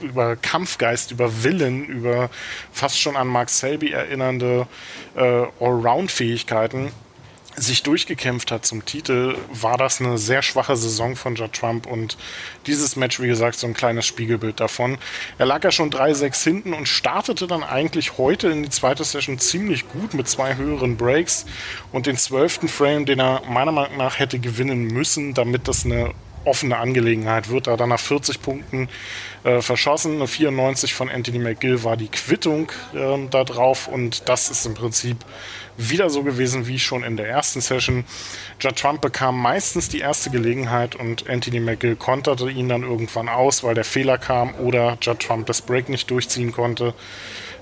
über 0.00 0.34
Kampfgeist, 0.34 1.10
über 1.10 1.44
Willen, 1.44 1.84
über 1.84 2.30
fast 2.72 2.98
schon 2.98 3.16
an 3.16 3.28
Mark 3.28 3.50
Selby 3.50 3.90
erinnernde 3.90 4.66
äh, 5.14 5.42
Allround-Fähigkeiten, 5.60 6.90
sich 7.56 7.82
durchgekämpft 7.82 8.50
hat 8.50 8.66
zum 8.66 8.84
Titel, 8.84 9.36
war 9.52 9.78
das 9.78 10.00
eine 10.00 10.18
sehr 10.18 10.42
schwache 10.42 10.76
Saison 10.76 11.16
von 11.16 11.34
Judd 11.34 11.52
Trump 11.52 11.86
und 11.86 12.16
dieses 12.66 12.96
Match, 12.96 13.20
wie 13.20 13.28
gesagt, 13.28 13.58
so 13.58 13.66
ein 13.66 13.74
kleines 13.74 14.06
Spiegelbild 14.06 14.60
davon. 14.60 14.98
Er 15.38 15.46
lag 15.46 15.64
ja 15.64 15.70
schon 15.70 15.90
3-6 15.90 16.44
hinten 16.44 16.72
und 16.74 16.86
startete 16.86 17.46
dann 17.46 17.62
eigentlich 17.62 18.18
heute 18.18 18.48
in 18.48 18.62
die 18.62 18.70
zweite 18.70 19.04
Session 19.04 19.38
ziemlich 19.38 19.88
gut 19.88 20.14
mit 20.14 20.28
zwei 20.28 20.56
höheren 20.56 20.96
Breaks 20.96 21.46
und 21.92 22.06
den 22.06 22.16
zwölften 22.16 22.68
Frame, 22.68 23.06
den 23.06 23.20
er 23.20 23.42
meiner 23.48 23.72
Meinung 23.72 23.96
nach 23.96 24.18
hätte 24.18 24.38
gewinnen 24.38 24.86
müssen, 24.86 25.34
damit 25.34 25.68
das 25.68 25.84
eine 25.84 26.12
offene 26.46 26.78
Angelegenheit 26.78 27.50
wird. 27.50 27.66
Er 27.66 27.76
dann 27.76 27.88
nach 27.88 28.00
40 28.00 28.40
Punkten 28.40 28.88
äh, 29.44 29.60
verschossen. 29.60 30.16
Eine 30.16 30.28
94 30.28 30.94
von 30.94 31.10
Anthony 31.10 31.38
McGill 31.38 31.84
war 31.84 31.96
die 31.96 32.08
Quittung 32.08 32.70
äh, 32.94 33.18
da 33.30 33.44
drauf 33.44 33.88
und 33.88 34.28
das 34.28 34.48
ist 34.48 34.64
im 34.64 34.74
Prinzip 34.74 35.18
wieder 35.76 36.10
so 36.10 36.22
gewesen 36.22 36.66
wie 36.66 36.78
schon 36.78 37.04
in 37.04 37.16
der 37.16 37.28
ersten 37.28 37.60
Session. 37.60 38.04
Judd 38.60 38.76
Trump 38.76 39.00
bekam 39.00 39.40
meistens 39.40 39.88
die 39.88 40.00
erste 40.00 40.30
Gelegenheit 40.30 40.94
und 40.94 41.28
Anthony 41.28 41.60
McGill 41.60 41.96
konterte 41.96 42.50
ihn 42.50 42.68
dann 42.68 42.82
irgendwann 42.82 43.28
aus, 43.28 43.62
weil 43.62 43.74
der 43.74 43.84
Fehler 43.84 44.18
kam 44.18 44.54
oder 44.56 44.98
Judd 45.00 45.20
Trump 45.20 45.46
das 45.46 45.62
Break 45.62 45.88
nicht 45.88 46.10
durchziehen 46.10 46.52
konnte. 46.52 46.94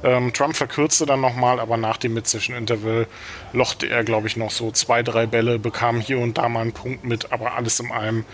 Ähm, 0.04 0.34
Trump 0.34 0.54
verkürzte 0.54 1.06
dann 1.06 1.22
nochmal, 1.22 1.58
aber 1.58 1.78
nach 1.78 1.96
dem 1.96 2.12
Mid-Session-Interval 2.12 3.06
lochte 3.54 3.86
er, 3.86 4.04
glaube 4.04 4.26
ich, 4.26 4.36
noch 4.36 4.50
so 4.50 4.70
zwei, 4.70 5.02
drei 5.02 5.24
Bälle, 5.24 5.58
bekam 5.58 5.98
hier 5.98 6.18
und 6.18 6.36
da 6.36 6.48
mal 6.50 6.60
einen 6.60 6.72
Punkt 6.72 7.04
mit, 7.04 7.32
aber 7.32 7.54
alles 7.54 7.80
in 7.80 7.90
allem 7.90 8.26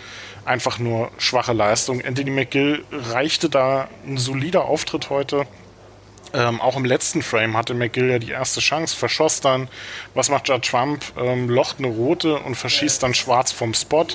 einfach 0.44 0.80
nur 0.80 1.12
schwache 1.18 1.52
Leistung. 1.52 2.04
Anthony 2.04 2.30
McGill 2.30 2.84
reichte 2.90 3.49
da 3.49 3.88
ein 4.04 4.18
solider 4.18 4.64
Auftritt 4.64 5.10
heute. 5.10 5.46
Ähm, 6.32 6.60
auch 6.60 6.76
im 6.76 6.84
letzten 6.84 7.22
Frame 7.22 7.56
hatte 7.56 7.75
McGill 7.75 8.10
ja 8.10 8.18
die 8.18 8.30
erste 8.30 8.60
Chance, 8.60 8.96
verschoss 8.96 9.40
dann. 9.40 9.68
Was 10.14 10.28
macht 10.28 10.49
Judd 10.49 10.64
Trump? 10.64 11.04
Ähm, 11.18 11.49
locht 11.49 11.78
eine 11.78 11.88
rote 11.88 12.38
und 12.38 12.54
verschießt 12.54 13.02
dann 13.02 13.14
schwarz 13.14 13.52
vom 13.52 13.75
Spot. 13.75 14.06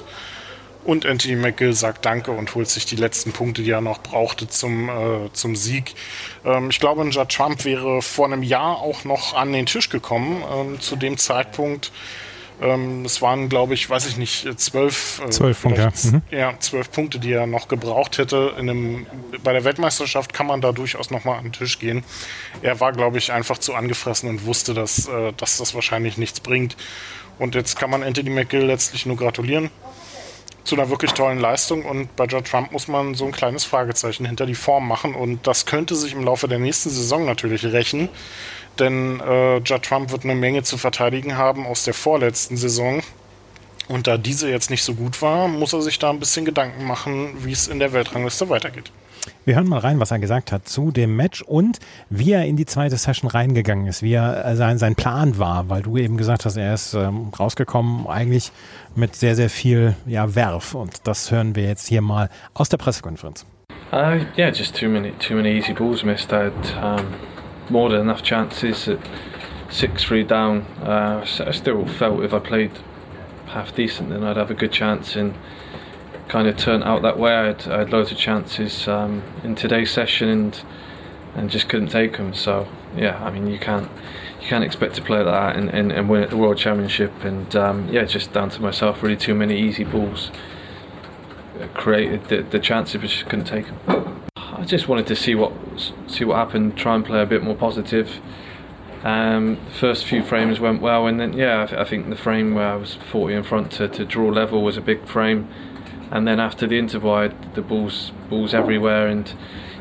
Und 0.86 1.05
Anthony 1.05 1.36
McGill 1.36 1.74
sagt 1.74 2.05
Danke 2.05 2.31
und 2.31 2.53
holt 2.53 2.69
sich 2.69 2.86
die 2.86 2.95
letzten 2.95 3.31
Punkte, 3.31 3.63
die 3.63 3.72
er 3.72 3.81
noch 3.81 4.03
brauchte 4.03 4.48
zum, 4.48 4.88
äh, 4.88 5.34
zum 5.34 5.55
Sieg. 5.55 5.95
Ähm, 6.45 6.69
ich 6.69 6.79
glaube, 6.79 7.03
Judd 7.03 7.29
Trump 7.29 7.65
wäre 7.65 8.03
vor 8.03 8.27
einem 8.27 8.43
Jahr 8.43 8.77
auch 8.77 9.03
noch 9.03 9.34
an 9.34 9.51
den 9.51 9.65
Tisch 9.65 9.89
gekommen. 9.89 10.43
Ähm, 10.53 10.79
zu 10.79 10.95
dem 10.95 11.17
Zeitpunkt 11.17 11.91
ähm, 12.62 13.05
es 13.05 13.21
waren, 13.21 13.50
glaube 13.50 13.74
ich, 13.74 13.89
weiß 13.89 14.07
ich 14.07 14.17
nicht, 14.17 14.47
zwölf, 14.59 15.21
äh, 15.25 15.29
zwölf 15.29 15.62
Punkte. 15.62 15.91
Mhm. 16.03 16.21
Ja, 16.31 16.53
zwölf 16.59 16.91
Punkte, 16.91 17.19
die 17.19 17.31
er 17.31 17.47
noch 17.47 17.67
gebraucht 17.67 18.17
hätte. 18.17 18.53
In 18.57 18.69
einem, 18.69 19.05
bei 19.43 19.53
der 19.53 19.63
Weltmeisterschaft 19.63 20.33
kann 20.33 20.47
man 20.47 20.62
da 20.62 20.71
durchaus 20.71 21.12
nochmal 21.12 21.38
an 21.38 21.45
den 21.45 21.53
Tisch 21.53 21.79
gehen. 21.79 22.03
Er 22.62 22.79
war, 22.79 22.91
glaube 22.93 23.17
ich, 23.17 23.31
einfach 23.31 23.57
zu 23.57 23.74
angefressen 23.74 24.29
und 24.29 24.45
wusste, 24.45 24.74
dass, 24.74 25.07
äh, 25.07 25.33
dass 25.38 25.57
das 25.57 25.75
wahrscheinlich 25.75 26.17
nichts 26.17 26.39
bringt. 26.39 26.77
Und 27.38 27.55
jetzt 27.55 27.77
kann 27.77 27.89
man 27.89 28.03
Anthony 28.03 28.29
McGill 28.29 28.65
letztlich 28.65 29.05
nur 29.05 29.17
gratulieren 29.17 29.69
zu 30.65 30.75
einer 30.75 30.89
wirklich 30.89 31.13
tollen 31.13 31.39
Leistung. 31.39 31.86
Und 31.86 32.13
bei 32.17 32.27
George 32.27 32.50
Trump 32.50 32.74
muss 32.74 32.89
man 32.89 33.15
so 33.15 33.25
ein 33.25 33.31
kleines 33.31 33.63
Fragezeichen 33.63 34.25
hinter 34.25 34.45
die 34.45 34.55
Form 34.55 34.88
machen. 34.88 35.15
Und 35.15 35.48
das 35.48 35.65
könnte 35.65 35.95
sich 35.95 36.13
im 36.13 36.25
Laufe 36.25 36.50
der 36.50 36.60
nächsten 36.60 36.89
Saison 36.89 37.25
natürlich 37.25 37.65
rächen 37.65 38.10
denn 38.79 39.19
äh, 39.22 39.57
Judd 39.57 39.84
Trump 39.84 40.12
wird 40.12 40.24
eine 40.24 40.36
Menge 40.36 40.63
zu 40.63 40.77
verteidigen 40.77 41.38
haben 41.38 41.65
aus 41.65 41.84
der 41.84 41.93
vorletzten 41.93 42.57
Saison. 42.57 43.01
Und 43.88 44.07
da 44.07 44.17
diese 44.17 44.50
jetzt 44.50 44.69
nicht 44.69 44.84
so 44.84 44.95
gut 44.95 45.22
war, 45.22 45.48
muss 45.48 45.74
er 45.74 45.81
sich 45.81 46.00
da 46.00 46.10
ein 46.10 46.19
bisschen 46.19 46.43
Gedanken 46.43 46.86
machen, 46.86 47.45
wie 47.45 47.51
es 47.51 47.67
in 47.67 47.79
der 47.79 47.93
Weltrangliste 47.93 48.50
weitergeht. 48.50 48.91
Wir 49.46 49.55
hören 49.55 49.67
mal 49.67 49.79
rein, 49.79 50.00
was 50.00 50.12
er 50.12 50.20
gesagt 50.20 50.51
hat 50.51 50.67
zu 50.67 50.91
dem 50.91 51.15
Match 51.15 51.41
und 51.41 51.79
wie 52.10 52.32
er 52.32 52.46
in 52.46 52.58
die 52.58 52.65
zweite 52.65 52.98
Session 52.98 53.29
reingegangen 53.29 53.88
ist, 53.88 54.03
wie 54.03 54.13
er 54.13 54.46
äh, 54.46 54.55
sein, 54.55 54.77
sein 54.77 54.96
Plan 54.96 55.38
war, 55.38 55.70
weil 55.70 55.82
du 55.82 55.98
eben 55.98 56.17
gesagt 56.17 56.46
hast, 56.46 56.58
er 56.58 56.74
ist 56.74 56.94
ähm, 56.94 57.32
rausgekommen 57.38 58.08
eigentlich 58.08 58.51
mit 58.96 59.15
sehr, 59.15 59.36
sehr 59.36 59.50
viel 59.50 59.96
ja, 60.05 60.36
Werf. 60.36 60.75
Und 60.75 61.08
das 61.08 61.32
hören 61.32 61.55
wir 61.55 61.63
jetzt 61.63 61.88
hier 61.88 62.01
mal 62.01 62.29
aus 62.53 62.70
der 62.70 62.77
Pressekonferenz. 62.77 63.46
Uh, 63.91 64.20
yeah, 64.38 64.50
just 64.50 64.75
too 64.75 64.89
many, 64.89 65.12
too 65.20 65.36
many 65.36 65.58
easy 65.58 65.74
balls 65.74 66.03
missed. 66.03 66.34
I'd, 66.34 66.51
um 66.82 67.05
more 67.70 67.89
than 67.89 68.01
enough 68.01 68.24
chances 68.24 68.88
at 68.88 69.00
six 69.70 70.03
three 70.03 70.24
down. 70.24 70.65
Uh, 70.82 71.25
I 71.39 71.51
still 71.51 71.86
felt 71.86 72.24
if 72.24 72.34
I 72.34 72.39
played 72.39 72.72
half 73.48 73.75
decent, 73.75 74.10
then 74.10 74.24
I'd 74.24 74.38
have 74.38 74.51
a 74.51 74.55
good 74.55 74.72
chance. 74.72 75.15
And 75.15 75.34
kind 76.27 76.48
of 76.48 76.58
turned 76.58 76.84
out 76.84 77.01
that 77.03 77.17
way. 77.17 77.34
I 77.34 77.46
had, 77.48 77.67
I 77.67 77.79
had 77.79 77.91
loads 77.91 78.12
of 78.12 78.17
chances 78.17 78.88
um, 78.88 79.24
in 79.44 79.55
today's 79.55 79.91
session 79.91 80.29
and 80.29 80.62
and 81.36 81.50
just 81.50 81.67
couldn't 81.67 81.89
take 81.89 82.17
them. 82.17 82.34
So 82.34 82.67
yeah, 82.96 83.24
I 83.24 83.29
mean 83.29 83.48
you 83.48 83.60
can't 83.60 83.89
you 84.41 84.48
can't 84.48 84.63
expect 84.63 84.96
to 84.96 85.01
play 85.01 85.22
like 85.22 85.34
that 85.34 85.55
and, 85.58 85.70
and, 85.70 85.91
and 85.91 86.10
win 86.10 86.24
at 86.24 86.29
the 86.29 86.38
World 86.38 86.58
Championship. 86.58 87.24
And 87.24 87.55
um, 87.55 87.89
yeah, 87.89 88.05
just 88.05 88.34
down 88.34 88.50
to 88.51 88.62
myself. 88.62 89.03
Really, 89.03 89.17
too 89.17 89.36
many 89.36 89.60
easy 89.60 89.84
balls 89.84 90.32
created 91.74 92.25
the, 92.25 92.41
the 92.44 92.60
chances, 92.60 93.00
but 93.00 93.10
just 93.10 93.25
couldn't 93.25 93.46
take 93.46 93.67
them. 93.67 94.24
I 94.36 94.63
just 94.65 94.88
wanted 94.88 95.08
to 95.08 95.15
see 95.15 95.36
what 95.36 95.53
see 96.08 96.24
what 96.24 96.38
happened. 96.38 96.77
Try 96.77 96.96
and 96.96 97.05
play 97.05 97.22
a 97.22 97.25
bit 97.25 97.44
more 97.44 97.55
positive. 97.55 98.20
Um, 99.03 99.58
the 99.65 99.72
first 99.79 100.05
few 100.05 100.24
frames 100.24 100.60
went 100.60 100.82
well, 100.82 101.05
and 101.05 101.20
then 101.20 101.34
yeah, 101.34 101.62
I, 101.62 101.65
th- 101.67 101.79
I, 101.79 101.84
think 101.84 102.10
the 102.10 102.15
frame 102.15 102.55
where 102.55 102.70
I 102.70 102.75
was 102.75 102.96
40 102.96 103.36
in 103.36 103.44
front 103.44 103.72
to, 103.74 103.88
to 103.88 104.03
draw 104.03 104.29
level 104.29 104.63
was 104.63 104.77
a 104.77 104.82
big 104.82 105.08
frame, 105.08 105.48
and 106.12 106.27
then 106.27 106.39
after 106.39 106.67
the 106.67 106.77
interval, 106.77 107.13
I 107.13 107.24
had 107.24 107.55
the 107.55 107.62
balls 107.62 108.12
balls 108.29 108.53
everywhere, 108.53 109.07
and 109.07 109.31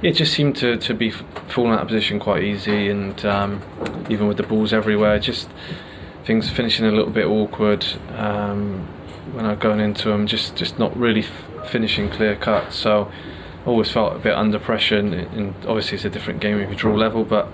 it 0.02 0.12
just 0.12 0.32
seemed 0.32 0.56
to, 0.56 0.76
to 0.76 0.94
be 0.94 1.10
falling 1.10 1.72
out 1.72 1.82
of 1.82 1.88
position 1.88 2.18
quite 2.18 2.42
easy, 2.42 2.88
and 2.88 3.24
um, 3.24 3.62
even 4.10 4.28
with 4.28 4.36
the 4.36 4.42
balls 4.42 4.72
everywhere, 4.72 5.18
just 5.18 5.48
things 6.24 6.50
finishing 6.50 6.86
a 6.86 6.90
little 6.90 7.12
bit 7.12 7.26
awkward 7.26 7.84
um, 8.16 8.86
when 9.32 9.44
I 9.44 9.54
going 9.54 9.80
into 9.80 10.08
them, 10.08 10.26
just 10.26 10.56
just 10.56 10.78
not 10.78 10.96
really 10.96 11.22
f- 11.22 11.70
finishing 11.70 12.10
clear 12.10 12.36
cut. 12.36 12.72
So 12.72 13.10
I 13.64 13.66
always 13.66 13.90
felt 13.90 14.16
a 14.16 14.18
bit 14.18 14.34
under 14.34 14.58
pressure, 14.58 14.98
and, 14.98 15.14
and 15.14 15.54
obviously 15.66 15.96
it's 15.96 16.04
a 16.04 16.10
different 16.10 16.40
game 16.40 16.58
if 16.60 16.70
you 16.70 16.76
draw 16.76 16.94
level, 16.94 17.24
but 17.24 17.48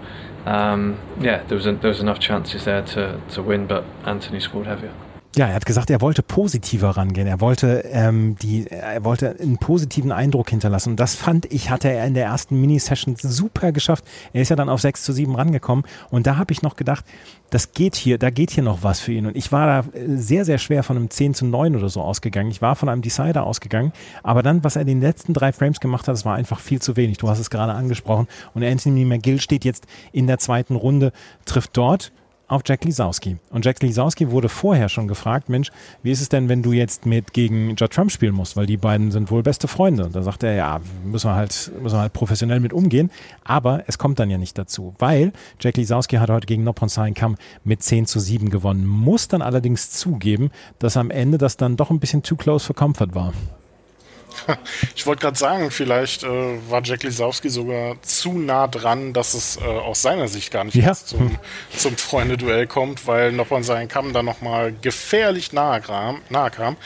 um, 0.47 0.99
yeah, 1.21 1.43
there 1.45 1.57
was 1.57 1.67
a, 1.67 1.73
there 1.73 1.89
was 1.89 2.01
enough 2.01 2.19
chances 2.19 2.65
there 2.65 2.83
to 2.83 3.21
to 3.31 3.43
win, 3.43 3.67
but 3.67 3.85
Anthony 4.05 4.41
scored 4.41 4.67
heavier. 4.67 4.95
Ja, 5.37 5.47
er 5.47 5.55
hat 5.55 5.65
gesagt, 5.65 5.91
er 5.91 6.01
wollte 6.01 6.25
positiver 6.25 6.91
rangehen. 6.91 7.29
Er 7.29 7.41
wollte 7.41 7.85
ähm, 7.93 8.35
die, 8.43 8.67
er 8.67 9.05
wollte 9.05 9.37
einen 9.41 9.59
positiven 9.59 10.11
Eindruck 10.11 10.51
hinterlassen. 10.51 10.91
Und 10.91 11.01
das 11.01 11.15
fand 11.15 11.47
ich, 11.53 11.71
hatte 11.71 11.89
er 11.89 12.05
in 12.05 12.15
der 12.15 12.25
ersten 12.25 12.61
Mini-Session 12.61 13.15
super 13.17 13.71
geschafft. 13.71 14.05
Er 14.33 14.43
ist 14.43 14.49
ja 14.49 14.57
dann 14.57 14.69
auf 14.69 14.81
6 14.81 15.05
zu 15.05 15.13
7 15.13 15.33
rangekommen. 15.37 15.85
Und 16.11 16.27
da 16.27 16.37
habe 16.37 16.53
ich 16.53 16.63
noch 16.63 16.75
gedacht, 16.75 17.05
das 17.51 17.71
geht 17.73 17.95
hier, 17.95 18.19
da 18.19 18.31
geht 18.31 18.51
hier 18.51 18.65
noch 18.65 18.83
was 18.83 18.99
für 18.99 19.13
ihn. 19.13 19.27
Und 19.27 19.37
ich 19.37 19.53
war 19.53 19.67
da 19.67 19.89
sehr, 20.17 20.45
sehr 20.45 20.59
schwer 20.59 20.83
von 20.83 20.97
einem 20.97 21.11
10 21.11 21.35
zu 21.35 21.47
9 21.47 21.77
oder 21.77 21.89
so 21.89 22.03
ausgegangen. 22.03 22.51
Ich 22.51 22.61
war 22.61 22.75
von 22.75 22.89
einem 22.89 23.03
Decider 23.03 23.45
ausgegangen. 23.45 23.93
Aber 24.25 24.43
dann, 24.43 24.65
was 24.65 24.75
er 24.75 24.83
in 24.83 24.89
den 24.89 25.01
letzten 25.01 25.33
drei 25.33 25.53
Frames 25.53 25.79
gemacht 25.79 26.09
hat, 26.09 26.15
das 26.15 26.25
war 26.25 26.35
einfach 26.35 26.59
viel 26.59 26.83
zu 26.83 26.97
wenig. 26.97 27.19
Du 27.19 27.29
hast 27.29 27.39
es 27.39 27.51
gerade 27.51 27.75
angesprochen. 27.75 28.27
Und 28.53 28.65
Anthony 28.65 29.05
McGill 29.05 29.41
steht 29.41 29.65
jetzt 29.65 29.87
in 30.11 30.27
der 30.27 30.39
zweiten 30.39 30.75
Runde, 30.75 31.13
trifft 31.45 31.77
dort 31.77 32.11
auf 32.51 32.63
Jack 32.67 32.85
Lisowski. 32.85 33.37
Und 33.51 33.65
Jack 33.65 33.81
Lisowski 33.81 34.31
wurde 34.31 34.49
vorher 34.49 34.89
schon 34.89 35.07
gefragt, 35.07 35.49
Mensch, 35.49 35.71
wie 36.03 36.11
ist 36.11 36.21
es 36.21 36.29
denn, 36.29 36.49
wenn 36.49 36.63
du 36.63 36.73
jetzt 36.73 37.07
mit 37.07 37.33
gegen 37.33 37.77
Judd 37.77 37.93
Trump 37.93 38.11
spielen 38.11 38.35
musst, 38.35 38.57
weil 38.57 38.67
die 38.67 38.77
beiden 38.77 39.13
sind 39.13 39.31
wohl 39.31 39.43
beste 39.43 39.69
Freunde. 39.69 40.05
Und 40.05 40.17
da 40.17 40.23
sagt 40.23 40.43
er, 40.43 40.55
ja, 40.55 40.81
müssen 41.05 41.31
wir 41.31 41.37
halt, 41.37 41.71
müssen 41.81 41.97
wir 41.97 42.01
halt 42.01 42.13
professionell 42.13 42.59
mit 42.59 42.73
umgehen. 42.73 43.11
Aber 43.45 43.85
es 43.87 43.99
kommt 43.99 44.19
dann 44.19 44.31
ja 44.31 44.39
nicht 44.39 44.59
dazu, 44.59 44.95
weil 44.99 45.33
Jack 45.61 45.77
Lisowski 45.77 46.17
hat 46.17 46.29
heute 46.29 46.47
gegen 46.47 46.65
Noppon 46.65 46.89
Kam 47.15 47.37
mit 47.63 47.85
10 47.85 48.07
zu 48.07 48.19
7 48.19 48.51
gewonnen, 48.51 48.85
muss 48.85 49.29
dann 49.29 49.43
allerdings 49.43 49.93
zugeben, 49.93 50.51
dass 50.81 50.97
am 50.97 51.11
Ende 51.11 51.39
das 51.39 51.57
dann 51.57 51.77
doch 51.77 51.91
ein 51.91 52.01
bisschen 52.01 52.25
too 52.25 52.37
close 52.37 52.67
for 52.67 52.75
comfort 52.75 53.15
war. 53.15 53.33
Ich 54.97 55.07
wollte 55.07 55.23
gerade 55.23 55.39
sagen, 55.39 55.71
vielleicht 55.71 56.25
äh, 56.25 56.29
war 56.69 56.83
Jack 56.85 57.03
Lisowski 57.03 57.49
sogar 57.49 58.01
zu 58.03 58.33
nah 58.39 58.67
dran, 58.67 59.13
dass 59.13 59.35
es 59.35 59.57
äh, 59.57 59.65
aus 59.65 60.03
seiner 60.03 60.29
Sicht 60.29 60.51
gar 60.51 60.65
nicht 60.65 60.75
ja. 60.75 60.93
zum, 60.93 61.39
zum 61.77 61.97
Freunde-Duell 61.97 62.67
kommt, 62.67 63.07
weil 63.07 63.33
Noppon 63.33 63.63
seinen 63.63 63.89
Kamm 63.89 64.13
dann 64.13 64.27
nochmal 64.27 64.73
gefährlich 64.73 65.53
nahe 65.53 65.81
kam. 65.81 66.21
Nahe 66.29 66.51
kam. 66.51 66.77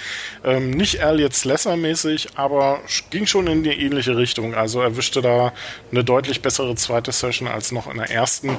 Ähm, 0.44 0.70
nicht 0.70 1.00
Elliot 1.00 1.32
Slesser-mäßig, 1.32 2.37
aber 2.37 2.80
ging 3.11 3.26
schon 3.26 3.46
in 3.46 3.62
die 3.62 3.70
ähnliche 3.70 4.16
Richtung. 4.16 4.54
Also 4.54 4.80
erwischte 4.80 5.23
da 5.23 5.52
eine 5.90 6.04
deutlich 6.04 6.42
bessere 6.42 6.75
zweite 6.76 7.12
Session 7.12 7.49
als 7.49 7.73
noch 7.73 7.90
in 7.90 7.99
der 7.99 8.11
ersten, 8.11 8.56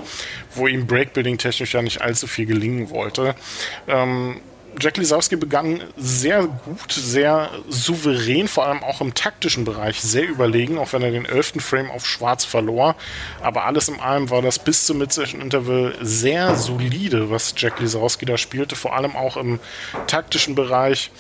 wo 0.53 0.67
ihm 0.67 0.87
Breakbuilding 0.87 1.37
technisch 1.37 1.73
ja 1.73 1.81
nicht 1.81 2.01
allzu 2.01 2.27
viel 2.27 2.45
gelingen 2.45 2.89
wollte. 2.89 3.35
Ähm, 3.87 4.41
Jack 4.79 4.97
Lisowski 4.97 5.35
begann 5.35 5.81
sehr 5.95 6.43
gut, 6.43 6.91
sehr 6.91 7.49
souverän, 7.69 8.47
vor 8.47 8.65
allem 8.65 8.83
auch 8.83 9.01
im 9.01 9.13
taktischen 9.13 9.65
Bereich 9.65 10.01
sehr 10.01 10.27
überlegen, 10.27 10.77
auch 10.77 10.93
wenn 10.93 11.01
er 11.01 11.11
den 11.11 11.25
elften 11.25 11.59
Frame 11.59 11.91
auf 11.91 12.05
Schwarz 12.05 12.45
verlor. 12.45 12.95
Aber 13.41 13.65
alles 13.65 13.87
in 13.87 13.99
allem 13.99 14.29
war 14.29 14.41
das 14.41 14.59
bis 14.59 14.85
zum 14.85 14.97
Mid-Session-Interval 14.97 15.95
sehr 16.01 16.55
solide, 16.55 17.29
was 17.29 17.53
Jack 17.57 17.79
Lisowski 17.79 18.25
da 18.25 18.37
spielte, 18.37 18.75
vor 18.75 18.95
allem 18.95 19.15
auch 19.15 19.37
im 19.37 19.59
taktischen 20.07 20.55
Bereich. 20.55 21.11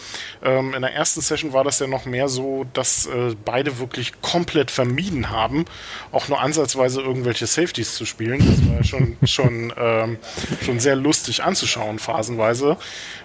Ähm, 0.45 0.75
in 0.75 0.81
der 0.83 0.93
ersten 0.93 1.21
Session 1.21 1.53
war 1.53 1.63
das 1.63 1.79
ja 1.79 1.87
noch 1.87 2.05
mehr 2.05 2.29
so, 2.29 2.67
dass 2.73 3.07
äh, 3.07 3.35
beide 3.43 3.79
wirklich 3.79 4.21
komplett 4.21 4.69
vermieden 4.69 5.31
haben, 5.31 5.65
auch 6.11 6.27
nur 6.27 6.39
ansatzweise 6.39 7.01
irgendwelche 7.01 7.47
Safeties 7.47 7.95
zu 7.95 8.05
spielen. 8.05 8.39
Das 8.39 8.67
war 8.69 8.77
ja 8.77 8.83
schon, 8.83 9.17
schon, 9.23 9.73
ähm, 9.75 10.17
schon 10.63 10.79
sehr 10.79 10.95
lustig 10.95 11.43
anzuschauen, 11.43 11.97
phasenweise. 11.97 12.77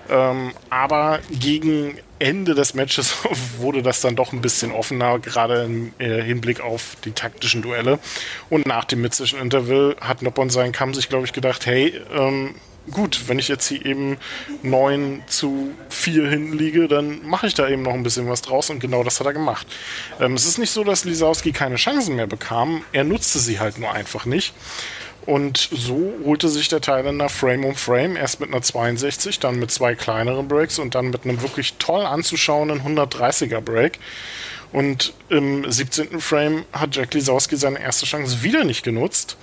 Ähm, 0.09 0.53
aber 0.71 1.21
gegen 1.31 1.99
Ende 2.19 2.55
des 2.55 2.73
Matches 2.73 3.15
wurde 3.59 3.83
das 3.83 4.01
dann 4.01 4.17
doch 4.17 4.33
ein 4.33 4.41
bisschen 4.41 4.73
offener, 4.73 5.19
gerade 5.19 5.65
im 5.65 5.93
äh, 5.99 6.23
Hinblick 6.23 6.61
auf 6.61 6.97
die 7.05 7.13
taktischen 7.13 7.61
Duelle. 7.61 7.99
Und 8.49 8.67
nach 8.67 8.87
dem 8.87 9.03
Mid-Session-Interval 9.03 9.97
hat 10.01 10.23
Noppon 10.23 10.49
seinen 10.49 10.73
Kamm 10.73 10.95
sich, 10.95 11.11
glaube 11.11 11.27
ich, 11.27 11.35
gedacht, 11.35 11.67
hey, 11.67 12.01
ähm, 12.15 12.55
gut, 12.91 13.29
wenn 13.29 13.39
ich 13.39 13.49
jetzt 13.49 13.69
hier 13.69 13.85
eben 13.85 14.17
9 14.63 15.23
zu 15.27 15.71
4 15.89 16.29
hinten 16.29 16.57
liege, 16.57 16.89
dann 16.89 17.27
mache 17.27 17.47
ich 17.47 17.55
da 17.55 17.69
eben 17.69 17.83
noch 17.83 17.95
ein 17.95 18.03
bisschen 18.03 18.29
was 18.29 18.43
draus 18.43 18.71
und 18.71 18.81
genau 18.81 19.05
das 19.05 19.21
hat 19.21 19.27
er 19.27 19.33
gemacht. 19.33 19.67
Ähm, 20.21 20.35
es 20.35 20.47
ist 20.47 20.59
nicht 20.59 20.71
so, 20.71 20.85
dass 20.85 21.05
Lisowski 21.05 21.53
keine 21.53 21.77
Chancen 21.77 22.17
mehr 22.17 22.27
bekam, 22.27 22.85
er 22.93 23.05
nutzte 23.05 23.39
sie 23.39 23.61
halt 23.61 23.79
nur 23.79 23.93
einfach 23.93 24.25
nicht. 24.27 24.55
Und 25.27 25.69
so 25.71 26.15
holte 26.25 26.49
sich 26.49 26.69
der 26.69 26.81
Thailänder 26.81 27.29
Frame 27.29 27.67
um 27.67 27.75
Frame, 27.77 28.17
erst 28.17 28.41
mit 28.41 28.49
einer 28.51 28.63
62, 28.63 29.39
dann 29.39 29.59
mit 29.59 29.71
zwei 29.71 29.95
kleineren 29.95 30.49
Breaks 30.49 30.79
und 30.79 30.95
dann 30.95 31.11
mit 31.11 31.25
einem 31.25 31.43
wirklich 31.43 31.75
toll 31.79 32.05
anzuschauenden 32.07 32.81
130er 32.81 33.61
Break. 33.61 33.99
Und 34.73 35.13
im 35.29 35.71
17. 35.71 36.21
Frame 36.21 36.65
hat 36.73 36.95
Jack 36.95 37.13
Lisowski 37.15 37.57
seine 37.57 37.81
erste 37.81 38.07
Chance 38.07 38.43
wieder 38.43 38.65
nicht 38.65 38.85
genutzt. 38.85 39.37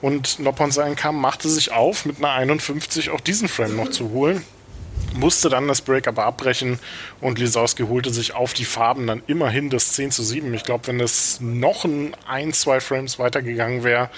Und 0.00 0.38
Noppon 0.38 0.70
kam, 0.94 1.20
machte 1.20 1.48
sich 1.48 1.72
auf, 1.72 2.04
mit 2.04 2.18
einer 2.18 2.32
51 2.32 3.10
auch 3.10 3.20
diesen 3.20 3.48
Frame 3.48 3.76
noch 3.76 3.90
zu 3.90 4.10
holen 4.10 4.44
musste 5.14 5.48
dann 5.48 5.68
das 5.68 5.80
Break 5.80 6.06
aber 6.06 6.24
abbrechen 6.24 6.78
und 7.20 7.38
Lisowski 7.38 7.84
holte 7.84 8.10
sich 8.10 8.34
auf 8.34 8.54
die 8.54 8.64
Farben 8.64 9.06
dann 9.06 9.22
immerhin 9.26 9.70
das 9.70 9.92
10 9.92 10.10
zu 10.10 10.22
7. 10.22 10.52
Ich 10.54 10.64
glaube, 10.64 10.86
wenn 10.86 10.98
das 10.98 11.40
noch 11.40 11.84
ein, 11.84 12.14
ein 12.26 12.52
zwei 12.52 12.80
Frames 12.80 13.18
weitergegangen 13.18 13.84
wäre, 13.84 14.10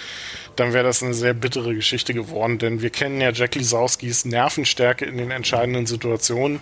dann 0.60 0.74
wäre 0.74 0.84
das 0.84 1.02
eine 1.02 1.14
sehr 1.14 1.32
bittere 1.32 1.74
Geschichte 1.74 2.12
geworden, 2.12 2.58
denn 2.58 2.82
wir 2.82 2.90
kennen 2.90 3.20
ja 3.20 3.30
Jack 3.32 3.54
Lisowskis 3.54 4.26
Nervenstärke 4.26 5.06
in 5.06 5.16
den 5.16 5.30
entscheidenden 5.30 5.86
Situationen. 5.86 6.60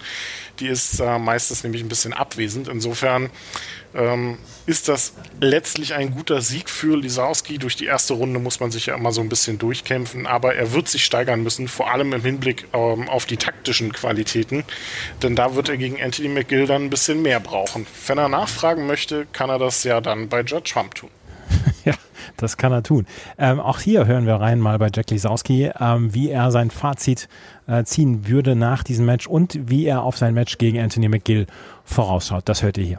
Die 0.61 0.69
ist 0.69 1.01
äh, 1.01 1.19
meistens 1.19 1.65
nämlich 1.65 1.83
ein 1.83 1.89
bisschen 1.89 2.13
abwesend. 2.13 2.69
Insofern 2.69 3.31
ähm, 3.95 4.39
ist 4.67 4.89
das 4.89 5.15
letztlich 5.41 5.95
ein 5.95 6.13
guter 6.13 6.43
Sieg 6.43 6.71
für 6.71 6.97
Lisowski. 6.97 7.59
Durch 7.59 7.75
die 7.75 7.87
erste 7.87 8.15
Runde 8.15 8.39
muss 8.39 8.61
man 8.61 8.71
sich 8.71 8.87
ja 8.87 8.95
immer 8.95 9.11
so 9.11 9.21
ein 9.21 9.29
bisschen 9.29 9.59
durchkämpfen, 9.59 10.29
aber 10.29 10.55
er 10.55 10.73
wird 10.73 10.89
sich 10.89 11.05
steigern 11.05 11.43
müssen, 11.43 11.67
vor 11.67 11.91
allem 11.91 12.13
im 12.13 12.23
Hinblick 12.23 12.69
ähm, 12.73 13.09
auf 13.09 13.27
die 13.27 13.37
taktischen 13.37 13.93
Qualitäten, 13.93 14.65
denn 15.23 15.35
da 15.35 15.57
wird 15.57 15.69
er 15.69 15.77
gegen 15.77 16.01
Anthony 16.01 16.29
McGill 16.29 16.67
dann 16.67 16.85
ein 16.85 16.91
bisschen 16.91 17.23
mehr 17.23 17.41
brauchen. 17.41 17.87
Wenn 18.07 18.19
er 18.19 18.29
nachfragen 18.29 18.87
möchte, 18.87 19.27
kann 19.33 19.51
er 19.51 19.59
das 19.59 19.83
ja 19.83 20.01
dann 20.01 20.29
bei 20.29 20.43
Judge 20.43 20.73
Trump 20.73 20.95
tun. 20.95 21.11
Ja, 21.89 21.95
das 22.37 22.57
kann 22.57 22.73
er 22.73 22.83
tun. 22.83 23.07
Ähm, 23.39 23.61
auch 23.61 23.81
hier 23.81 24.07
hören 24.07 24.27
wir 24.27 24.35
rein 24.35 24.61
mal 24.61 24.79
bei 24.79 24.89
Jack 24.95 25.11
Lisowski, 25.11 25.71
ähm, 25.81 26.15
wie 26.15 26.31
er 26.31 26.51
sein 26.51 26.71
Fazit 26.71 27.29
äh, 27.67 27.85
ziehen 27.85 28.29
würde 28.29 28.55
nach 28.55 28.83
diesem 28.83 29.07
Match 29.07 29.27
und 29.27 29.59
wie 29.71 29.87
er 29.87 30.03
auf 30.03 30.17
sein 30.17 30.35
Match 30.35 30.59
gegen 30.59 30.79
Anthony 30.79 31.09
McGill 31.09 31.47
vorausschaut. 31.85 32.49
Das 32.49 32.63
hört 32.63 32.79
ihr 32.79 32.85
hier. 32.85 32.99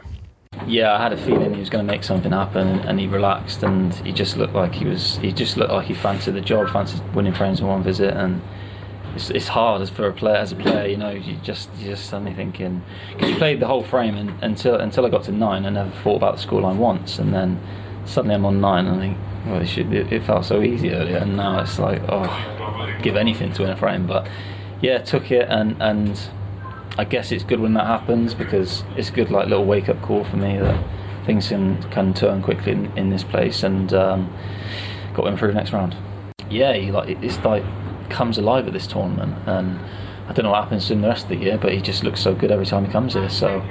Yeah, 0.66 0.94
I 0.94 0.98
had 0.98 1.12
a 1.12 1.16
feeling 1.16 1.54
he 1.54 1.60
was 1.60 1.70
going 1.70 1.86
to 1.86 1.90
make 1.90 2.02
something 2.02 2.32
happen, 2.32 2.80
and 2.80 2.98
he 2.98 3.06
relaxed, 3.06 3.62
and 3.62 3.94
he 4.04 4.12
just 4.12 4.36
looked 4.36 4.52
like 4.52 4.74
he 4.74 4.84
was. 4.84 5.16
He 5.22 5.32
just 5.32 5.56
looked 5.56 5.72
like 5.72 5.86
he 5.86 5.94
fancied 5.94 6.34
the 6.34 6.40
job, 6.40 6.68
fancied 6.70 7.00
winning 7.14 7.34
frames 7.34 7.60
in 7.60 7.68
one 7.68 7.84
visit, 7.84 8.14
and 8.16 8.42
it's, 9.14 9.30
it's 9.30 9.48
hard 9.48 9.80
as 9.80 9.90
for 9.90 10.08
a 10.08 10.12
player 10.12 10.36
as 10.36 10.50
a 10.50 10.56
player. 10.56 10.86
You 10.86 10.96
know, 10.96 11.10
you 11.10 11.36
just 11.44 11.70
you 11.78 11.90
just 11.90 12.10
suddenly 12.10 12.34
thinking 12.34 12.82
because 13.12 13.30
you 13.30 13.36
played 13.36 13.60
the 13.60 13.68
whole 13.68 13.84
frame 13.84 14.16
and, 14.16 14.32
until 14.42 14.74
until 14.74 15.06
I 15.06 15.08
got 15.08 15.22
to 15.24 15.32
nine, 15.32 15.64
I 15.66 15.70
never 15.70 15.90
thought 16.02 16.16
about 16.16 16.36
the 16.36 16.46
scoreline 16.46 16.78
once, 16.78 17.20
and 17.20 17.32
then 17.32 17.60
suddenly 18.04 18.34
I'm 18.34 18.44
on 18.44 18.60
nine, 18.60 18.86
and 18.86 18.96
I 18.96 19.00
think, 19.00 19.18
well, 19.46 19.60
it, 19.60 19.66
should, 19.66 19.92
it, 19.92 20.12
it 20.12 20.22
felt 20.24 20.44
so 20.44 20.62
easy 20.62 20.90
earlier, 20.92 21.18
and 21.18 21.36
now 21.36 21.60
it's 21.60 21.78
like, 21.78 22.02
oh, 22.08 22.98
give 23.02 23.16
anything 23.16 23.52
to 23.54 23.62
win 23.62 23.70
a 23.70 23.76
frame, 23.76 24.06
but 24.06 24.28
yeah, 24.80 24.98
took 24.98 25.30
it 25.30 25.48
and 25.48 25.76
and 25.80 26.18
I 26.98 27.04
guess 27.04 27.32
it's 27.32 27.44
good 27.44 27.60
when 27.60 27.74
that 27.74 27.86
happens 27.86 28.34
because 28.34 28.82
it's 28.96 29.10
a 29.10 29.12
good 29.12 29.30
like 29.30 29.48
little 29.48 29.64
wake 29.64 29.88
up 29.88 30.00
call 30.02 30.24
for 30.24 30.36
me 30.36 30.58
that 30.58 30.84
things 31.26 31.48
can 31.48 31.82
can 31.90 32.14
turn 32.14 32.42
quickly 32.42 32.72
in, 32.72 32.96
in 32.96 33.10
this 33.10 33.24
place 33.24 33.62
and 33.62 33.92
um, 33.92 34.32
got 35.14 35.22
to 35.22 35.28
improve 35.28 35.54
next 35.54 35.72
round. 35.72 35.96
Yeah, 36.48 36.72
he 36.74 36.90
like 36.90 37.22
it's 37.22 37.38
like 37.44 37.64
comes 38.08 38.38
alive 38.38 38.66
at 38.66 38.72
this 38.72 38.86
tournament 38.86 39.36
and 39.46 39.78
I 40.28 40.32
don't 40.32 40.44
know 40.44 40.50
what 40.50 40.64
happens 40.64 40.86
to 40.88 40.94
him 40.94 41.02
the 41.02 41.08
rest 41.08 41.24
of 41.24 41.30
the 41.30 41.36
year, 41.36 41.58
but 41.58 41.72
he 41.72 41.80
just 41.80 42.02
looks 42.02 42.20
so 42.20 42.34
good 42.34 42.50
every 42.50 42.66
time 42.66 42.84
he 42.84 42.92
comes 42.92 43.14
here. 43.14 43.28
So 43.28 43.62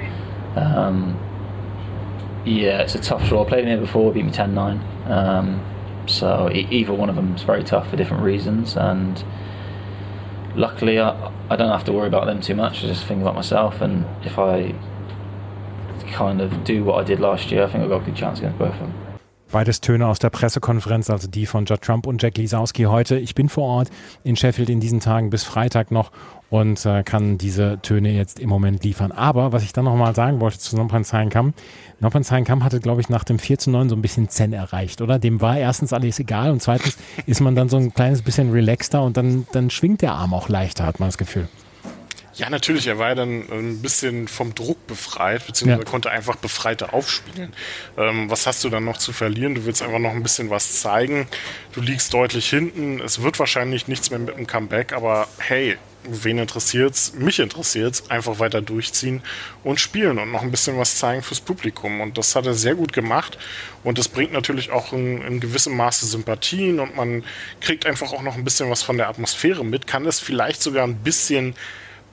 um, 0.56 1.18
yeah, 2.44 2.80
it's 2.80 2.94
a 2.94 3.00
tough 3.00 3.28
draw. 3.28 3.44
I 3.44 3.48
played 3.48 3.64
him 3.64 3.70
here 3.70 3.80
before, 3.80 4.12
beat 4.12 4.24
me 4.24 4.32
10-9. 4.32 5.10
Um, 5.10 5.66
so 6.06 6.50
either 6.52 6.92
one 6.92 7.08
of 7.08 7.16
them 7.16 7.34
is 7.34 7.42
very 7.42 7.62
tough 7.62 7.90
for 7.90 7.96
different 7.96 8.22
reasons 8.22 8.76
and 8.76 9.22
luckily 10.54 10.98
I, 10.98 11.32
I 11.48 11.56
don't 11.56 11.70
have 11.70 11.84
to 11.84 11.92
worry 11.92 12.08
about 12.08 12.26
them 12.26 12.40
too 12.40 12.54
much. 12.54 12.84
I 12.84 12.88
just 12.88 13.04
think 13.06 13.22
about 13.22 13.34
myself, 13.34 13.80
and 13.80 14.06
if 14.24 14.38
I 14.38 14.74
kind 16.12 16.40
of 16.40 16.64
do 16.64 16.84
what 16.84 17.00
I 17.00 17.04
did 17.04 17.20
last 17.20 17.50
year, 17.50 17.64
I 17.64 17.66
think 17.66 17.84
I've 17.84 17.90
got 17.90 18.02
a 18.02 18.04
good 18.04 18.16
chance 18.16 18.38
against 18.38 18.58
both 18.58 18.74
of 18.74 18.80
them. 18.80 19.09
Beides 19.52 19.80
Töne 19.80 20.06
aus 20.06 20.20
der 20.20 20.30
Pressekonferenz, 20.30 21.10
also 21.10 21.26
die 21.26 21.44
von 21.44 21.64
Judd 21.64 21.82
Trump 21.82 22.06
und 22.06 22.22
Jack 22.22 22.38
Lisowski 22.38 22.84
heute. 22.84 23.18
Ich 23.18 23.34
bin 23.34 23.48
vor 23.48 23.64
Ort 23.64 23.90
in 24.22 24.36
Sheffield 24.36 24.70
in 24.70 24.78
diesen 24.78 25.00
Tagen 25.00 25.30
bis 25.30 25.42
Freitag 25.42 25.90
noch 25.90 26.12
und 26.50 26.86
äh, 26.86 27.02
kann 27.02 27.36
diese 27.36 27.80
Töne 27.82 28.12
jetzt 28.12 28.38
im 28.38 28.48
Moment 28.48 28.84
liefern. 28.84 29.10
Aber 29.10 29.52
was 29.52 29.64
ich 29.64 29.72
dann 29.72 29.86
nochmal 29.86 30.14
sagen 30.14 30.40
wollte 30.40 30.60
zu 30.60 30.76
Noppan 30.76 31.02
Kam 31.02 32.64
hatte, 32.64 32.78
glaube 32.78 33.00
ich, 33.00 33.08
nach 33.08 33.24
dem 33.24 33.40
4 33.40 33.58
zu 33.58 33.70
9 33.70 33.88
so 33.88 33.96
ein 33.96 34.02
bisschen 34.02 34.28
Zen 34.28 34.52
erreicht, 34.52 35.00
oder? 35.00 35.18
Dem 35.18 35.40
war 35.40 35.58
erstens 35.58 35.92
alles 35.92 36.20
egal 36.20 36.52
und 36.52 36.62
zweitens 36.62 36.96
ist 37.26 37.40
man 37.40 37.56
dann 37.56 37.68
so 37.68 37.76
ein 37.76 37.92
kleines 37.92 38.22
bisschen 38.22 38.52
relaxter 38.52 39.02
und 39.02 39.16
dann, 39.16 39.48
dann 39.50 39.70
schwingt 39.70 40.02
der 40.02 40.12
Arm 40.12 40.32
auch 40.32 40.48
leichter, 40.48 40.86
hat 40.86 41.00
man 41.00 41.08
das 41.08 41.18
Gefühl. 41.18 41.48
Ja, 42.34 42.48
natürlich. 42.48 42.86
Er 42.86 42.98
war 42.98 43.14
dann 43.14 43.44
ein 43.50 43.82
bisschen 43.82 44.28
vom 44.28 44.54
Druck 44.54 44.86
befreit, 44.86 45.46
beziehungsweise 45.46 45.84
ja. 45.84 45.90
konnte 45.90 46.10
einfach 46.10 46.36
befreiter 46.36 46.94
aufspielen. 46.94 47.52
Ähm, 47.96 48.30
was 48.30 48.46
hast 48.46 48.62
du 48.62 48.70
dann 48.70 48.84
noch 48.84 48.98
zu 48.98 49.12
verlieren? 49.12 49.54
Du 49.54 49.64
willst 49.64 49.82
einfach 49.82 49.98
noch 49.98 50.12
ein 50.12 50.22
bisschen 50.22 50.50
was 50.50 50.80
zeigen. 50.80 51.26
Du 51.72 51.80
liegst 51.80 52.14
deutlich 52.14 52.48
hinten. 52.48 53.00
Es 53.00 53.22
wird 53.22 53.38
wahrscheinlich 53.38 53.88
nichts 53.88 54.10
mehr 54.10 54.20
mit 54.20 54.36
dem 54.36 54.46
Comeback, 54.46 54.92
aber 54.92 55.26
hey, 55.38 55.76
wen 56.04 56.38
interessiert's? 56.38 57.12
Mich 57.14 57.40
interessiert's. 57.40 58.08
Einfach 58.10 58.38
weiter 58.38 58.62
durchziehen 58.62 59.22
und 59.64 59.80
spielen 59.80 60.18
und 60.18 60.30
noch 60.30 60.42
ein 60.42 60.50
bisschen 60.50 60.78
was 60.78 60.96
zeigen 60.96 61.22
fürs 61.22 61.40
Publikum. 61.40 62.00
Und 62.00 62.16
das 62.16 62.36
hat 62.36 62.46
er 62.46 62.54
sehr 62.54 62.74
gut 62.74 62.92
gemacht. 62.92 63.38
Und 63.82 63.98
das 63.98 64.08
bringt 64.08 64.32
natürlich 64.32 64.70
auch 64.70 64.92
in, 64.92 65.20
in 65.22 65.40
gewissem 65.40 65.76
Maße 65.76 66.06
Sympathien 66.06 66.80
und 66.80 66.96
man 66.96 67.24
kriegt 67.60 67.86
einfach 67.86 68.12
auch 68.12 68.22
noch 68.22 68.36
ein 68.36 68.44
bisschen 68.44 68.70
was 68.70 68.82
von 68.82 68.96
der 68.96 69.08
Atmosphäre 69.08 69.64
mit, 69.64 69.86
kann 69.86 70.06
es 70.06 70.20
vielleicht 70.20 70.62
sogar 70.62 70.84
ein 70.84 70.96
bisschen 70.96 71.54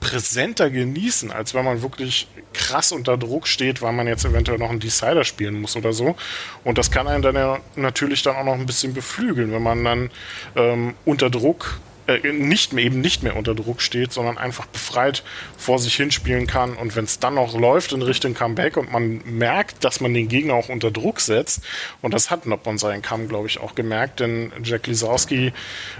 präsenter 0.00 0.70
genießen, 0.70 1.32
als 1.32 1.54
wenn 1.54 1.64
man 1.64 1.82
wirklich 1.82 2.28
krass 2.52 2.92
unter 2.92 3.16
Druck 3.16 3.46
steht, 3.46 3.82
weil 3.82 3.92
man 3.92 4.06
jetzt 4.06 4.24
eventuell 4.24 4.58
noch 4.58 4.70
einen 4.70 4.80
Decider 4.80 5.24
spielen 5.24 5.60
muss 5.60 5.76
oder 5.76 5.92
so. 5.92 6.16
Und 6.64 6.78
das 6.78 6.90
kann 6.90 7.08
einen 7.08 7.22
dann 7.22 7.34
ja 7.34 7.58
natürlich 7.76 8.22
dann 8.22 8.36
auch 8.36 8.44
noch 8.44 8.54
ein 8.54 8.66
bisschen 8.66 8.94
beflügeln, 8.94 9.52
wenn 9.52 9.62
man 9.62 9.84
dann 9.84 10.10
ähm, 10.56 10.94
unter 11.04 11.30
Druck 11.30 11.80
äh, 12.08 12.32
nicht 12.32 12.72
mehr, 12.72 12.84
eben 12.84 13.00
nicht 13.00 13.22
mehr 13.22 13.36
unter 13.36 13.54
Druck 13.54 13.82
steht, 13.82 14.12
sondern 14.12 14.38
einfach 14.38 14.66
befreit 14.66 15.22
vor 15.58 15.78
sich 15.78 15.94
hinspielen 15.94 16.46
kann. 16.46 16.74
Und 16.74 16.96
wenn 16.96 17.04
es 17.04 17.18
dann 17.18 17.34
noch 17.34 17.54
läuft 17.54 17.92
in 17.92 18.00
Richtung 18.00 18.32
Comeback 18.34 18.78
und 18.78 18.90
man 18.90 19.20
merkt, 19.24 19.84
dass 19.84 20.00
man 20.00 20.14
den 20.14 20.28
Gegner 20.28 20.54
auch 20.54 20.70
unter 20.70 20.90
Druck 20.90 21.20
setzt, 21.20 21.60
und 22.00 22.14
das 22.14 22.30
hat 22.30 22.46
Noppon 22.46 22.78
seinen 22.78 23.02
Kamm, 23.02 23.28
glaube 23.28 23.46
ich, 23.46 23.60
auch 23.60 23.74
gemerkt, 23.74 24.20
denn 24.20 24.52
Jack 24.62 24.86
Lisowski 24.86 25.52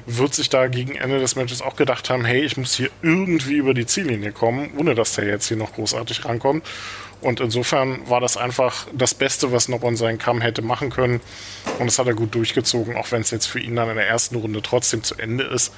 wird 0.07 0.35
sich 0.35 0.49
da 0.49 0.67
gegen 0.69 0.95
Ende 0.95 1.21
des 1.21 1.37
Matches 1.37 1.61
auch 1.61 1.77
gedacht 1.77 2.09
haben, 2.09 2.25
hey, 2.25 2.43
ich 2.43 2.57
muss 2.57 2.75
hier 2.75 2.91
irgendwie 3.03 3.57
über 3.57 3.75
die 3.75 3.85
Ziellinie 3.85 4.33
kommen, 4.33 4.71
ohne 4.79 4.95
dass 4.95 5.15
der 5.15 5.27
jetzt 5.27 5.49
hier 5.49 5.59
noch 5.59 5.75
großartig 5.75 6.25
rankommt. 6.25 6.65
Und 7.21 7.41
insofern 7.41 8.09
war 8.09 8.21
das 8.21 8.37
einfach 8.37 8.87
das 8.93 9.15
Beste, 9.15 9.51
was 9.51 9.69
Noppon 9.69 9.97
seinen 9.97 10.19
Kamm 10.19 10.41
hätte 10.41 10.63
machen 10.63 10.91
können. 10.91 11.21
Und 11.79 11.87
das 11.87 11.99
hat 11.99 12.07
er 12.07 12.15
gut 12.15 12.35
durchgezogen, 12.35 12.97
auch 12.97 13.11
wenn 13.11 13.23
es 13.23 13.31
jetzt 13.31 13.47
für 13.47 13.59
ihn 13.59 13.75
dann 13.75 13.91
in 13.91 13.97
der 13.97 14.07
ersten 14.07 14.37
Runde 14.37 14.63
trotzdem 14.63 15.03
zu 15.03 15.17
Ende 15.17 15.45
ist. 15.45 15.75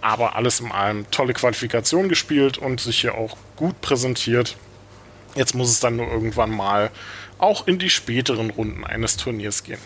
Aber 0.00 0.34
alles 0.34 0.60
in 0.60 0.72
allem 0.72 1.08
tolle 1.10 1.32
Qualifikation 1.32 2.08
gespielt 2.08 2.58
und 2.58 2.80
sich 2.80 3.00
hier 3.00 3.14
auch 3.14 3.36
gut 3.56 3.80
präsentiert. 3.80 4.56
Jetzt 5.36 5.54
muss 5.54 5.70
es 5.70 5.78
dann 5.78 5.96
nur 5.96 6.10
irgendwann 6.10 6.50
mal 6.50 6.90
auch 7.38 7.66
in 7.66 7.78
die 7.78 7.90
späteren 7.90 8.50
Runden 8.50 8.84
eines 8.84 9.16
Turniers 9.16 9.62
gehen. 9.62 9.78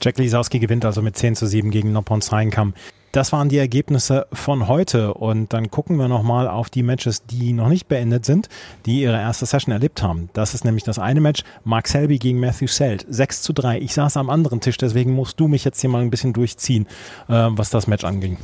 Jack 0.00 0.18
Lisowski 0.18 0.58
gewinnt 0.58 0.84
also 0.84 1.02
mit 1.02 1.16
10 1.16 1.36
zu 1.36 1.46
7 1.46 1.70
gegen 1.70 1.92
Noppon 1.92 2.20
Seinkam. 2.20 2.74
Das 3.12 3.32
waren 3.32 3.48
die 3.48 3.56
Ergebnisse 3.56 4.26
von 4.32 4.68
heute 4.68 5.14
und 5.14 5.52
dann 5.52 5.70
gucken 5.70 5.96
wir 5.96 6.08
nochmal 6.08 6.48
auf 6.48 6.68
die 6.68 6.82
Matches, 6.82 7.24
die 7.24 7.52
noch 7.52 7.68
nicht 7.68 7.88
beendet 7.88 8.26
sind, 8.26 8.48
die 8.84 9.00
ihre 9.00 9.16
erste 9.16 9.46
Session 9.46 9.72
erlebt 9.72 10.02
haben. 10.02 10.28
Das 10.34 10.52
ist 10.52 10.64
nämlich 10.64 10.84
das 10.84 10.98
eine 10.98 11.20
Match, 11.20 11.42
Mark 11.64 11.88
Selby 11.88 12.18
gegen 12.18 12.40
Matthew 12.40 12.66
Selt, 12.66 13.06
6 13.08 13.42
zu 13.42 13.52
3. 13.52 13.78
Ich 13.78 13.94
saß 13.94 14.18
am 14.18 14.28
anderen 14.28 14.60
Tisch, 14.60 14.76
deswegen 14.76 15.12
musst 15.12 15.40
du 15.40 15.48
mich 15.48 15.64
jetzt 15.64 15.80
hier 15.80 15.88
mal 15.88 16.02
ein 16.02 16.10
bisschen 16.10 16.34
durchziehen, 16.34 16.86
äh, 17.28 17.32
was 17.32 17.70
das 17.70 17.86
Match 17.86 18.04
anging. 18.04 18.36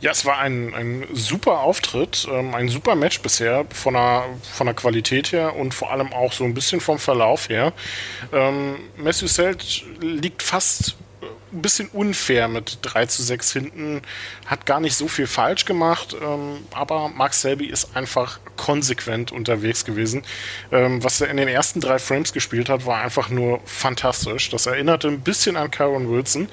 Ja, 0.00 0.12
es 0.12 0.24
war 0.24 0.38
ein, 0.38 0.72
ein 0.74 1.06
super 1.12 1.60
Auftritt, 1.60 2.26
ähm, 2.32 2.54
ein 2.54 2.68
super 2.68 2.94
Match 2.94 3.20
bisher 3.20 3.66
von 3.68 3.92
der, 3.92 4.24
von 4.42 4.66
der 4.66 4.74
Qualität 4.74 5.32
her 5.32 5.54
und 5.56 5.74
vor 5.74 5.90
allem 5.90 6.14
auch 6.14 6.32
so 6.32 6.44
ein 6.44 6.54
bisschen 6.54 6.80
vom 6.80 6.98
Verlauf 6.98 7.50
her. 7.50 7.74
Ähm, 8.32 8.76
Matthew 8.96 9.26
Selt 9.26 9.84
liegt 10.00 10.42
fast 10.42 10.96
ein 11.52 11.62
bisschen 11.62 11.88
unfair 11.88 12.48
mit 12.48 12.78
3 12.82 13.06
zu 13.06 13.22
6 13.22 13.52
hinten, 13.52 14.02
hat 14.46 14.66
gar 14.66 14.80
nicht 14.80 14.94
so 14.94 15.08
viel 15.08 15.26
falsch 15.26 15.64
gemacht, 15.64 16.16
ähm, 16.20 16.58
aber 16.72 17.08
Max 17.08 17.40
Selby 17.42 17.66
ist 17.66 17.96
einfach 17.96 18.40
konsequent 18.56 19.32
unterwegs 19.32 19.84
gewesen. 19.84 20.22
Ähm, 20.70 21.02
was 21.02 21.20
er 21.20 21.28
in 21.28 21.36
den 21.36 21.48
ersten 21.48 21.80
drei 21.80 21.98
Frames 21.98 22.32
gespielt 22.32 22.68
hat, 22.68 22.86
war 22.86 23.00
einfach 23.00 23.30
nur 23.30 23.60
fantastisch. 23.64 24.50
Das 24.50 24.66
erinnerte 24.66 25.08
ein 25.08 25.20
bisschen 25.20 25.56
an 25.56 25.70
Karen 25.70 26.10
Wilson. 26.10 26.48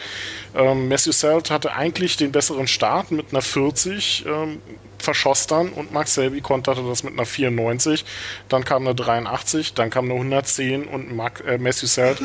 Ähm, 0.55 0.88
Matthew 0.88 1.12
Selt 1.12 1.51
hatte 1.51 1.73
eigentlich 1.73 2.17
den 2.17 2.31
besseren 2.31 2.67
Start 2.67 3.12
mit 3.12 3.27
einer 3.31 3.41
40, 3.41 4.25
ähm, 4.25 4.62
verschoss 4.99 5.47
dann 5.47 5.69
und 5.69 5.91
Max 5.91 6.15
Selby 6.15 6.41
konterte 6.41 6.83
das 6.83 7.03
mit 7.03 7.13
einer 7.13 7.25
94. 7.25 8.05
Dann 8.49 8.63
kam 8.63 8.88
eine 8.88 8.95
83, 8.95 9.73
dann 9.73 9.89
kam 9.89 10.05
eine 10.05 10.15
110 10.15 10.86
und 10.86 11.15
Mark, 11.15 11.43
äh, 11.45 11.57
Matthew 11.57 11.88
Selt 11.88 12.21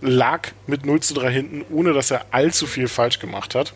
lag 0.00 0.48
mit 0.66 0.86
0 0.86 1.00
zu 1.00 1.14
3 1.14 1.30
hinten, 1.30 1.64
ohne 1.70 1.92
dass 1.92 2.10
er 2.10 2.26
allzu 2.30 2.66
viel 2.66 2.88
falsch 2.88 3.18
gemacht 3.18 3.54
hat. 3.54 3.72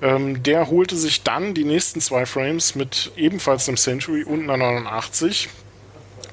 Ähm, 0.00 0.42
der 0.42 0.68
holte 0.68 0.96
sich 0.96 1.22
dann 1.22 1.54
die 1.54 1.64
nächsten 1.64 2.00
zwei 2.00 2.26
Frames 2.26 2.74
mit 2.74 3.12
ebenfalls 3.16 3.68
einem 3.68 3.76
Century 3.76 4.24
und 4.24 4.50
einer 4.50 4.56
89. 4.56 5.48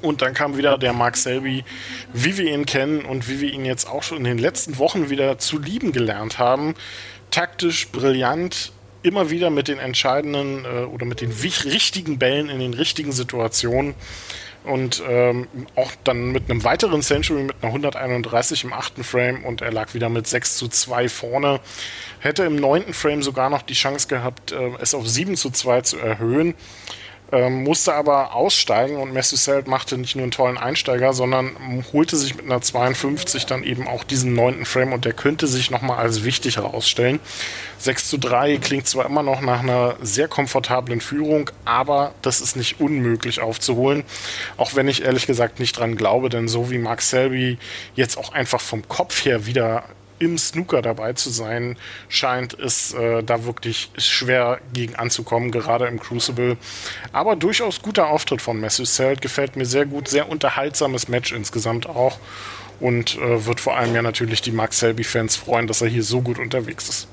Und 0.02 0.22
dann 0.22 0.34
kam 0.34 0.58
wieder 0.58 0.78
der 0.78 0.94
Mark 0.94 1.18
Selby, 1.18 1.66
wie 2.14 2.38
wir 2.38 2.52
ihn 2.54 2.66
kennen 2.66 3.02
und 3.02 3.28
wie 3.28 3.42
wir 3.42 3.52
ihn 3.52 3.66
jetzt 3.66 3.88
auch 3.88 4.02
schon 4.02 4.18
in 4.20 4.24
den 4.24 4.38
letzten 4.38 4.78
Wochen 4.78 5.10
wieder 5.10 5.38
zu 5.38 5.60
lieben 5.60 5.92
gelernt 5.92 6.40
haben. 6.40 6.74
Taktisch 7.32 7.90
brillant, 7.90 8.72
immer 9.04 9.30
wieder 9.30 9.50
mit 9.50 9.68
den 9.68 9.78
entscheidenden 9.78 10.66
äh, 10.66 10.86
oder 10.86 11.06
mit 11.06 11.22
den 11.22 11.32
richtigen 11.32 12.18
Bällen 12.18 12.50
in 12.50 12.60
den 12.60 12.74
richtigen 12.74 13.12
Situationen 13.12 13.94
und 14.64 15.02
ähm, 15.08 15.48
auch 15.76 15.92
dann 16.04 16.32
mit 16.32 16.50
einem 16.50 16.64
weiteren 16.64 17.02
Century 17.02 17.44
mit 17.44 17.56
einer 17.62 17.72
131 17.72 18.64
im 18.66 18.74
achten 18.74 19.04
Frame 19.04 19.44
und 19.44 19.62
er 19.62 19.72
lag 19.72 19.94
wieder 19.94 20.10
mit 20.10 20.28
6 20.28 20.58
zu 20.58 20.68
2 20.68 21.10
vorne. 21.10 21.60
Hätte 22.20 22.44
im 22.44 22.56
neunten 22.56 22.94
Frame 22.94 23.24
sogar 23.24 23.50
noch 23.50 23.62
die 23.62 23.74
Chance 23.74 24.08
gehabt, 24.08 24.52
äh, 24.52 24.72
es 24.80 24.94
auf 24.94 25.08
7 25.08 25.36
zu 25.36 25.50
2 25.50 25.82
zu 25.82 25.98
erhöhen. 25.98 26.56
Ähm, 27.32 27.64
musste 27.64 27.94
aber 27.94 28.34
aussteigen 28.34 28.98
und 28.98 29.14
Messuselt 29.14 29.68
machte 29.68 29.98
nicht 29.98 30.16
nur 30.16 30.24
einen 30.24 30.32
tollen 30.32 30.58
Einsteiger, 30.58 31.14
sondern 31.14 31.52
holte 31.94 32.18
sich 32.18 32.36
mit 32.36 32.46
einer 32.46 32.62
52 32.62 33.46
dann 33.46 33.64
eben 33.64 33.88
auch 33.88 34.04
diesen 34.04 34.34
neunten 34.34 34.66
Frame 34.66 34.94
und 34.94 35.06
der 35.06 35.14
könnte 35.14 35.46
sich 35.46 35.70
nochmal 35.70 36.00
als 36.00 36.24
wichtig 36.24 36.58
herausstellen. 36.58 37.20
6 37.78 38.10
zu 38.10 38.18
3 38.18 38.58
klingt 38.58 38.88
zwar 38.88 39.06
immer 39.06 39.22
noch 39.22 39.42
nach 39.42 39.62
einer 39.62 39.96
sehr 40.02 40.28
komfortablen 40.28 41.02
Führung, 41.02 41.52
aber 41.66 42.14
das 42.24 42.42
ist 42.42 42.56
nicht 42.56 42.80
unmöglich 42.80 43.42
aufzuholen. 43.42 44.04
Auch 44.58 44.74
wenn 44.74 44.88
ich 44.88 45.04
ehrlich 45.04 45.28
gesagt 45.28 45.60
nicht 45.60 45.78
dran 45.78 45.96
glaube, 45.96 46.30
denn 46.30 46.48
so 46.48 46.72
wie 46.72 46.80
Mark 46.80 47.02
Selby 47.02 47.60
jetzt 47.96 48.18
auch 48.18 48.34
einfach 48.34 48.60
vom 48.60 48.88
Kopf 48.88 49.24
her 49.24 49.46
wieder 49.46 49.84
im 50.20 50.38
Snooker 50.38 50.82
dabei 50.82 51.14
zu 51.14 51.30
sein 51.30 51.78
scheint, 52.08 52.54
ist 52.54 52.94
äh, 52.94 53.24
da 53.24 53.46
wirklich 53.46 53.92
schwer 53.98 54.60
gegen 54.74 54.96
anzukommen, 54.96 55.52
gerade 55.52 55.88
im 55.88 56.00
Crucible. 56.00 56.58
Aber 57.12 57.36
durchaus 57.36 57.82
guter 57.82 58.08
Auftritt 58.08 58.42
von 58.42 58.60
Matthew 58.60 58.86
Selt, 58.86 59.22
gefällt 59.22 59.56
mir 59.56 59.66
sehr 59.66 59.86
gut, 59.86 60.08
sehr 60.08 60.30
unterhaltsames 60.30 61.08
Match 61.08 61.32
insgesamt 61.32 61.88
auch 61.88 62.20
und 62.80 63.18
äh, 63.18 63.46
wird 63.46 63.60
vor 63.60 63.78
allem 63.78 63.94
ja 63.96 64.02
natürlich 64.02 64.42
die 64.42 64.52
Mark 64.52 64.74
Selby-Fans 64.74 65.36
freuen, 65.36 65.68
dass 65.68 65.82
er 65.82 65.88
hier 65.88 66.04
so 66.04 66.22
gut 66.22 66.40
unterwegs 66.40 66.90
ist. 66.90 67.08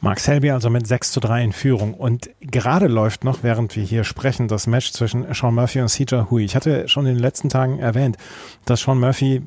Mark 0.00 0.20
Selby 0.20 0.50
also 0.50 0.68
mit 0.68 0.86
6 0.86 1.12
zu 1.12 1.20
3 1.20 1.44
in 1.44 1.52
Führung. 1.52 1.94
Und 1.94 2.30
gerade 2.40 2.86
läuft 2.86 3.24
noch, 3.24 3.42
während 3.42 3.76
wir 3.76 3.82
hier 3.82 4.04
sprechen, 4.04 4.46
das 4.46 4.66
Match 4.66 4.92
zwischen 4.92 5.26
Sean 5.32 5.54
Murphy 5.54 5.80
und 5.80 5.88
CJ 5.88 6.30
Hui. 6.30 6.44
Ich 6.44 6.54
hatte 6.54 6.88
schon 6.88 7.06
in 7.06 7.14
den 7.14 7.22
letzten 7.22 7.48
Tagen 7.48 7.78
erwähnt, 7.78 8.16
dass 8.66 8.82
Sean 8.82 9.00
Murphy 9.00 9.42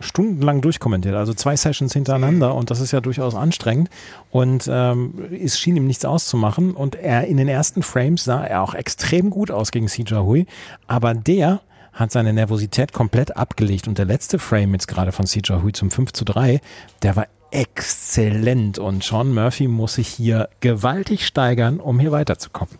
stundenlang 0.00 0.60
durchkommentiert, 0.60 1.14
also 1.14 1.32
zwei 1.32 1.56
Sessions 1.56 1.92
hintereinander 1.92 2.54
und 2.54 2.70
das 2.70 2.80
ist 2.80 2.92
ja 2.92 3.00
durchaus 3.00 3.34
anstrengend. 3.34 3.88
Und 4.30 4.68
ähm, 4.70 5.14
es 5.32 5.58
schien 5.58 5.76
ihm 5.76 5.86
nichts 5.86 6.04
auszumachen. 6.04 6.72
Und 6.72 6.94
er 6.94 7.26
in 7.26 7.38
den 7.38 7.48
ersten 7.48 7.82
Frames 7.82 8.24
sah 8.24 8.44
er 8.44 8.62
auch 8.62 8.74
extrem 8.74 9.30
gut 9.30 9.50
aus 9.50 9.70
gegen 9.70 9.86
CJ 9.86 10.16
Hui, 10.16 10.46
aber 10.86 11.14
der 11.14 11.60
hat 11.92 12.12
seine 12.12 12.32
Nervosität 12.32 12.92
komplett 12.92 13.36
abgelegt. 13.36 13.88
Und 13.88 13.98
der 13.98 14.04
letzte 14.04 14.38
Frame 14.38 14.74
jetzt 14.74 14.86
gerade 14.86 15.12
von 15.12 15.26
CJ 15.26 15.54
Hui 15.62 15.72
zum 15.72 15.90
5 15.90 16.12
zu 16.12 16.24
3, 16.24 16.60
der 17.02 17.16
war 17.16 17.26
exzellent 17.50 18.78
und 18.78 19.02
Sean 19.02 19.32
Murphy 19.32 19.68
muss 19.68 19.94
sich 19.94 20.08
hier 20.08 20.48
gewaltig 20.60 21.26
steigern, 21.26 21.80
um 21.80 21.98
hier 21.98 22.12
weiterzukommen. 22.12 22.76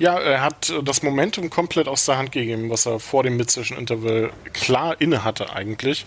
Ja, 0.00 0.18
er 0.18 0.40
hat 0.40 0.70
äh, 0.70 0.82
das 0.82 1.02
Momentum 1.02 1.50
komplett 1.50 1.86
aus 1.86 2.06
der 2.06 2.16
Hand 2.16 2.32
gegeben, 2.32 2.70
was 2.70 2.86
er 2.86 3.00
vor 3.00 3.22
dem 3.22 3.36
Mid-Session-Interval 3.36 4.30
klar 4.54 4.98
inne 4.98 5.24
hatte 5.24 5.54
eigentlich. 5.54 6.06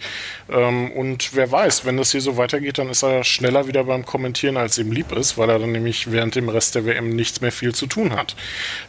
Ähm, 0.50 0.90
und 0.92 1.36
wer 1.36 1.52
weiß, 1.52 1.86
wenn 1.86 1.98
das 1.98 2.12
hier 2.12 2.22
so 2.22 2.36
weitergeht, 2.36 2.80
dann 2.80 2.90
ist 2.90 3.04
er 3.04 3.24
schneller 3.24 3.68
wieder 3.68 3.84
beim 3.84 4.04
Kommentieren, 4.04 4.58
als 4.58 4.80
ihm 4.80 4.92
lieb 4.92 5.12
ist, 5.12 5.38
weil 5.38 5.48
er 5.52 5.60
dann 5.60 5.72
nämlich 5.72 6.12
während 6.12 6.34
dem 6.34 6.50
Rest 6.50 6.74
der 6.74 6.88
WM 6.88 7.16
nichts 7.16 7.42
mehr 7.42 7.52
viel 7.52 7.76
zu 7.76 7.86
tun 7.86 8.14
hat. 8.16 8.36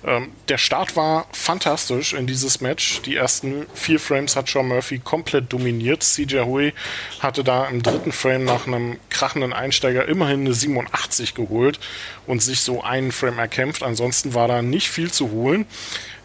Ähm, 0.06 0.30
der 0.48 0.56
Start 0.56 0.96
war 0.96 1.26
fantastisch 1.32 2.14
in 2.14 2.26
dieses 2.26 2.62
Match. 2.62 3.02
Die 3.02 3.16
ersten 3.16 3.66
vier 3.74 4.00
Frames 4.00 4.36
hat 4.36 4.48
Sean 4.48 4.68
Murphy 4.68 5.00
komplett 5.00 5.52
dominiert. 5.52 6.02
CJ 6.02 6.44
Hui 6.46 6.72
hatte 7.20 7.44
da 7.44 7.66
im 7.66 7.82
dritten 7.82 8.12
Frame 8.12 8.44
nach 8.44 8.66
einem 8.66 8.96
krachenden 9.10 9.52
Einsteiger 9.52 10.08
immerhin 10.08 10.40
eine 10.40 10.54
87 10.54 11.34
geholt 11.34 11.78
und 12.26 12.42
sich 12.42 12.60
so 12.60 12.82
einen 12.82 13.12
Frame 13.12 13.38
erkämpft. 13.38 13.82
Ansonsten 13.82 14.32
war 14.32 14.48
da 14.48 14.62
nicht 14.62 14.93
viel 14.94 15.10
zu 15.10 15.30
holen. 15.30 15.66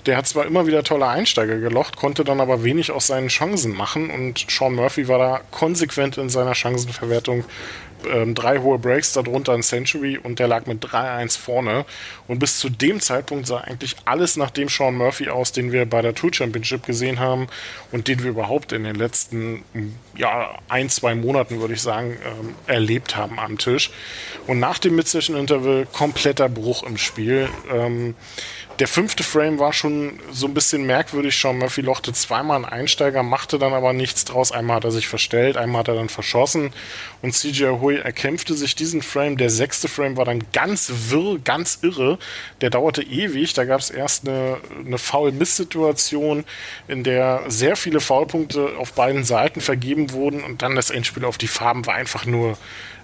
Der 0.05 0.15
hat 0.15 0.27
zwar 0.27 0.45
immer 0.45 0.65
wieder 0.65 0.83
tolle 0.83 1.07
Einsteiger 1.07 1.59
gelocht, 1.59 1.97
konnte 1.97 2.23
dann 2.23 2.39
aber 2.39 2.63
wenig 2.63 2.91
aus 2.91 3.07
seinen 3.07 3.27
Chancen 3.27 3.75
machen 3.75 4.09
und 4.09 4.45
Sean 4.49 4.73
Murphy 4.73 5.07
war 5.07 5.19
da 5.19 5.41
konsequent 5.51 6.17
in 6.17 6.29
seiner 6.29 6.55
Chancenverwertung. 6.55 7.43
Ähm, 8.09 8.33
drei 8.33 8.59
hohe 8.59 8.79
Breaks, 8.79 9.11
darunter 9.11 9.53
ein 9.53 9.61
Century 9.61 10.17
und 10.17 10.39
der 10.39 10.47
lag 10.47 10.67
mit 10.67 10.83
3-1 10.83 11.37
vorne. 11.37 11.85
Und 12.27 12.39
bis 12.39 12.57
zu 12.57 12.69
dem 12.69 13.01
Zeitpunkt 13.01 13.45
sah 13.45 13.57
eigentlich 13.57 13.97
alles 14.05 14.37
nach 14.37 14.51
dem 14.51 14.69
Sean 14.69 14.95
Murphy 14.95 15.27
aus, 15.27 15.51
den 15.51 15.73
wir 15.73 15.85
bei 15.85 16.01
der 16.01 16.15
Tour 16.15 16.33
Championship 16.33 16.85
gesehen 16.85 17.19
haben 17.19 17.47
und 17.91 18.07
den 18.07 18.23
wir 18.23 18.29
überhaupt 18.29 18.71
in 18.71 18.85
den 18.85 18.95
letzten 18.95 19.65
ja, 20.15 20.57
ein, 20.69 20.89
zwei 20.89 21.13
Monaten, 21.13 21.59
würde 21.59 21.73
ich 21.73 21.81
sagen, 21.81 22.17
ähm, 22.25 22.55
erlebt 22.67 23.17
haben 23.17 23.37
am 23.37 23.57
Tisch. 23.57 23.91
Und 24.47 24.59
nach 24.59 24.79
dem 24.79 24.95
Mid-Session-Interval 24.95 25.85
kompletter 25.91 26.47
Bruch 26.47 26.83
im 26.83 26.97
Spiel. 26.97 27.49
Ähm, 27.69 28.15
Der 28.79 28.87
fünfte 28.87 29.23
Frame 29.23 29.59
war 29.59 29.73
schon 29.73 30.21
so 30.31 30.47
ein 30.47 30.53
bisschen 30.53 30.85
merkwürdig. 30.85 31.37
Sean 31.37 31.57
Murphy 31.57 31.81
lochte 31.81 32.13
zweimal 32.13 32.55
einen 32.55 32.63
Einsteiger, 32.65 33.23
machte 33.23 33.59
dann 33.59 33.73
aber 33.73 33.91
nichts 33.91 34.23
draus. 34.23 34.53
Einmal 34.53 34.77
hat 34.77 34.85
er 34.85 34.91
sich 34.91 35.09
verstellt, 35.09 35.57
einmal 35.57 35.81
hat 35.81 35.89
er 35.89 35.95
dann 35.95 36.07
verschossen 36.07 36.71
und 37.21 37.33
CJ 37.33 37.65
Hui 37.81 37.97
erkämpfte 37.97 38.53
sich 38.53 38.75
diesen 38.75 39.01
Frame. 39.01 39.35
Der 39.35 39.49
sechste 39.49 39.89
Frame 39.89 40.15
war 40.15 40.23
dann 40.23 40.43
ganz 40.53 40.93
wirr, 41.09 41.39
ganz 41.39 41.79
irre. 41.81 42.19
Der 42.61 42.69
dauerte 42.69 43.03
ewig. 43.03 43.53
Da 43.53 43.65
gab 43.65 43.81
es 43.81 43.89
erst 43.89 44.25
eine, 44.25 44.57
eine 44.85 44.97
Foul-Miss-Situation, 44.97 46.45
in 46.87 47.03
der 47.03 47.43
sehr 47.49 47.75
viele 47.75 47.99
Foulpunkte 47.99 48.77
auf 48.77 48.93
beiden 48.93 49.25
Seiten 49.25 49.59
vergeben 49.59 50.11
wurden 50.13 50.41
und 50.41 50.61
dann 50.61 50.75
das 50.75 50.89
Endspiel 50.89 51.25
auf 51.25 51.37
die 51.37 51.47
Farben 51.47 51.85
war 51.85 51.95
einfach 51.95 52.25
nur 52.25 52.57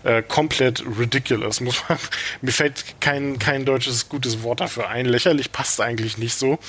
äh, 0.06 0.22
komplett 0.22 0.84
ridiculous. 1.00 1.60
Muss 1.60 1.84
man, 1.90 1.98
mir 2.42 2.52
fällt 2.52 3.02
kein, 3.02 3.40
kein 3.40 3.66
deutsches 3.66 4.08
gutes 4.08 4.44
Wort 4.44 4.62
dafür 4.62 4.88
ein. 4.88 5.06
Lächerlich 5.06 5.52
passt 5.52 5.82
eigentlich 5.82 6.18
nicht 6.18 6.36
so. 6.36 6.60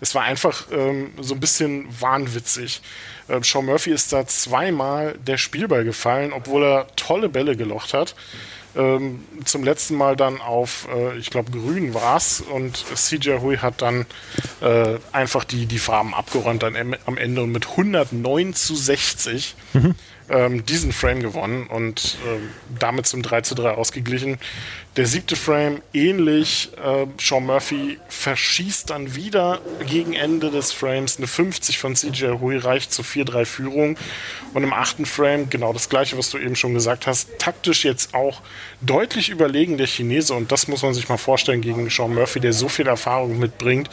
Es 0.00 0.14
war 0.14 0.22
einfach 0.22 0.66
ähm, 0.72 1.10
so 1.20 1.34
ein 1.34 1.40
bisschen 1.40 1.86
wahnwitzig. 2.00 2.80
Äh, 3.28 3.40
Sean 3.42 3.66
Murphy 3.66 3.90
ist 3.90 4.12
da 4.12 4.26
zweimal 4.26 5.18
der 5.26 5.38
Spielball 5.38 5.84
gefallen, 5.84 6.32
obwohl 6.32 6.64
er 6.64 6.86
tolle 6.96 7.28
Bälle 7.28 7.56
gelocht 7.56 7.94
hat. 7.94 8.14
Ähm, 8.76 9.24
zum 9.44 9.62
letzten 9.62 9.94
Mal 9.96 10.16
dann 10.16 10.40
auf, 10.40 10.88
äh, 10.92 11.16
ich 11.18 11.30
glaube, 11.30 11.52
grün 11.52 11.94
war 11.94 12.16
es 12.16 12.40
und 12.40 12.76
CJ 12.76 13.38
Hui 13.40 13.56
hat 13.58 13.82
dann 13.82 14.06
äh, 14.60 14.98
einfach 15.12 15.44
die, 15.44 15.66
die 15.66 15.78
Farben 15.78 16.12
abgeräumt 16.12 16.62
dann 16.62 16.96
am 17.06 17.16
Ende 17.16 17.42
und 17.42 17.52
mit 17.52 17.68
109 17.68 18.54
zu 18.54 18.74
60 18.74 19.54
mhm 19.74 19.94
ähm, 20.30 20.64
diesen 20.64 20.92
Frame 20.92 21.20
gewonnen 21.20 21.66
und 21.66 22.16
ähm, 22.26 22.50
damit 22.78 23.06
zum 23.06 23.22
3 23.22 23.42
zu 23.42 23.54
3 23.54 23.72
ausgeglichen. 23.72 24.38
Der 24.96 25.06
siebte 25.06 25.34
Frame 25.34 25.82
ähnlich. 25.92 26.70
Äh, 26.82 27.06
Sean 27.20 27.46
Murphy 27.46 27.98
verschießt 28.08 28.90
dann 28.90 29.16
wieder 29.16 29.60
gegen 29.86 30.12
Ende 30.12 30.50
des 30.50 30.72
Frames. 30.72 31.18
Eine 31.18 31.26
50 31.26 31.78
von 31.78 31.96
CJ 31.96 32.38
Hui 32.40 32.56
reicht 32.56 32.92
zur 32.92 33.04
4-3 33.04 33.44
Führung. 33.44 33.98
Und 34.54 34.62
im 34.62 34.72
achten 34.72 35.04
Frame 35.04 35.50
genau 35.50 35.72
das 35.72 35.88
gleiche, 35.88 36.16
was 36.16 36.30
du 36.30 36.38
eben 36.38 36.54
schon 36.54 36.74
gesagt 36.74 37.06
hast. 37.06 37.38
Taktisch 37.38 37.84
jetzt 37.84 38.14
auch 38.14 38.40
deutlich 38.80 39.30
überlegen 39.30 39.78
der 39.78 39.88
Chinese. 39.88 40.32
Und 40.32 40.52
das 40.52 40.68
muss 40.68 40.82
man 40.82 40.94
sich 40.94 41.08
mal 41.08 41.18
vorstellen 41.18 41.60
gegen 41.60 41.90
Sean 41.90 42.14
Murphy, 42.14 42.40
der 42.40 42.52
so 42.52 42.68
viel 42.68 42.86
Erfahrung 42.86 43.38
mitbringt. 43.38 43.90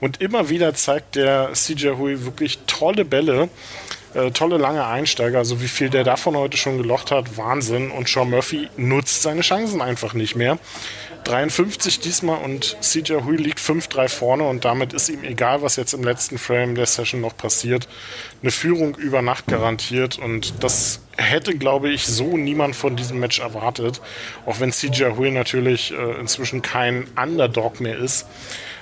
Und 0.00 0.20
immer 0.20 0.48
wieder 0.48 0.74
zeigt 0.74 1.14
der 1.14 1.52
CJ 1.54 1.90
Hui 1.90 2.24
wirklich 2.24 2.58
tolle 2.66 3.04
Bälle. 3.04 3.48
Äh, 4.14 4.32
tolle 4.32 4.56
lange 4.56 4.84
Einsteiger, 4.84 5.38
also 5.38 5.62
wie 5.62 5.68
viel 5.68 5.88
der 5.88 6.02
davon 6.02 6.36
heute 6.36 6.56
schon 6.56 6.78
gelocht 6.78 7.10
hat, 7.10 7.36
Wahnsinn. 7.36 7.90
Und 7.90 8.08
Sean 8.08 8.30
Murphy 8.30 8.68
nutzt 8.76 9.22
seine 9.22 9.42
Chancen 9.42 9.80
einfach 9.80 10.14
nicht 10.14 10.34
mehr. 10.34 10.58
53 11.24 12.00
diesmal 12.00 12.42
und 12.42 12.76
CJ 12.80 13.22
Hui 13.24 13.36
liegt 13.36 13.60
5-3 13.60 14.08
vorne 14.08 14.44
und 14.44 14.64
damit 14.64 14.92
ist 14.94 15.08
ihm 15.10 15.22
egal, 15.22 15.62
was 15.62 15.76
jetzt 15.76 15.92
im 15.92 16.02
letzten 16.02 16.38
Frame 16.38 16.74
der 16.74 16.86
Session 16.86 17.20
noch 17.20 17.36
passiert. 17.36 17.88
Eine 18.42 18.50
Führung 18.50 18.96
über 18.96 19.22
Nacht 19.22 19.46
garantiert 19.46 20.18
und 20.18 20.64
das 20.64 21.02
hätte, 21.16 21.54
glaube 21.56 21.90
ich, 21.90 22.06
so 22.06 22.36
niemand 22.36 22.74
von 22.74 22.96
diesem 22.96 23.20
Match 23.20 23.38
erwartet. 23.38 24.00
Auch 24.46 24.60
wenn 24.60 24.72
CJ 24.72 25.16
Hui 25.16 25.30
natürlich 25.30 25.92
äh, 25.92 26.18
inzwischen 26.18 26.62
kein 26.62 27.06
Underdog 27.16 27.80
mehr 27.80 27.98
ist. 27.98 28.26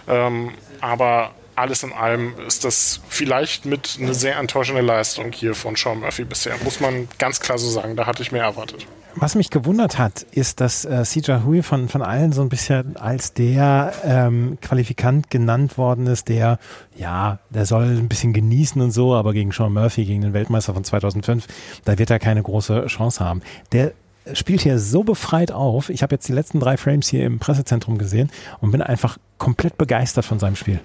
Ähm, 0.06 0.52
aber 0.80 1.32
alles 1.58 1.82
in 1.82 1.92
allem 1.92 2.34
ist 2.46 2.64
das 2.64 3.00
vielleicht 3.08 3.66
mit 3.66 3.98
eine 4.00 4.14
sehr 4.14 4.38
enttäuschende 4.38 4.82
Leistung 4.82 5.32
hier 5.32 5.54
von 5.54 5.76
Sean 5.76 6.00
Murphy 6.00 6.24
bisher. 6.24 6.54
Muss 6.64 6.80
man 6.80 7.08
ganz 7.18 7.40
klar 7.40 7.58
so 7.58 7.68
sagen. 7.68 7.96
Da 7.96 8.06
hatte 8.06 8.22
ich 8.22 8.32
mehr 8.32 8.44
erwartet. 8.44 8.86
Was 9.14 9.34
mich 9.34 9.50
gewundert 9.50 9.98
hat, 9.98 10.22
ist, 10.30 10.60
dass 10.60 10.84
äh, 10.84 11.02
CJ 11.02 11.44
Hui 11.44 11.62
von, 11.62 11.88
von 11.88 12.02
allen 12.02 12.32
so 12.32 12.42
ein 12.42 12.48
bisschen 12.48 12.96
als 12.96 13.32
der 13.32 13.92
ähm, 14.04 14.58
Qualifikant 14.60 15.28
genannt 15.28 15.76
worden 15.76 16.06
ist, 16.06 16.28
der, 16.28 16.60
ja, 16.94 17.38
der 17.50 17.66
soll 17.66 17.84
ein 17.84 18.08
bisschen 18.08 18.32
genießen 18.32 18.80
und 18.80 18.92
so, 18.92 19.14
aber 19.16 19.32
gegen 19.32 19.50
Sean 19.50 19.72
Murphy, 19.72 20.04
gegen 20.04 20.20
den 20.20 20.34
Weltmeister 20.34 20.72
von 20.72 20.84
2005, 20.84 21.46
da 21.84 21.98
wird 21.98 22.10
er 22.10 22.20
keine 22.20 22.42
große 22.42 22.86
Chance 22.86 23.24
haben. 23.24 23.42
Der 23.72 23.92
spielt 24.34 24.60
hier 24.60 24.78
so 24.78 25.02
befreit 25.02 25.50
auf. 25.50 25.90
Ich 25.90 26.02
habe 26.02 26.14
jetzt 26.14 26.28
die 26.28 26.34
letzten 26.34 26.60
drei 26.60 26.76
Frames 26.76 27.08
hier 27.08 27.26
im 27.26 27.40
Pressezentrum 27.40 27.98
gesehen 27.98 28.30
und 28.60 28.70
bin 28.70 28.82
einfach 28.82 29.18
komplett 29.38 29.78
begeistert 29.78 30.26
von 30.26 30.38
seinem 30.38 30.54
Spiel. 30.54 30.80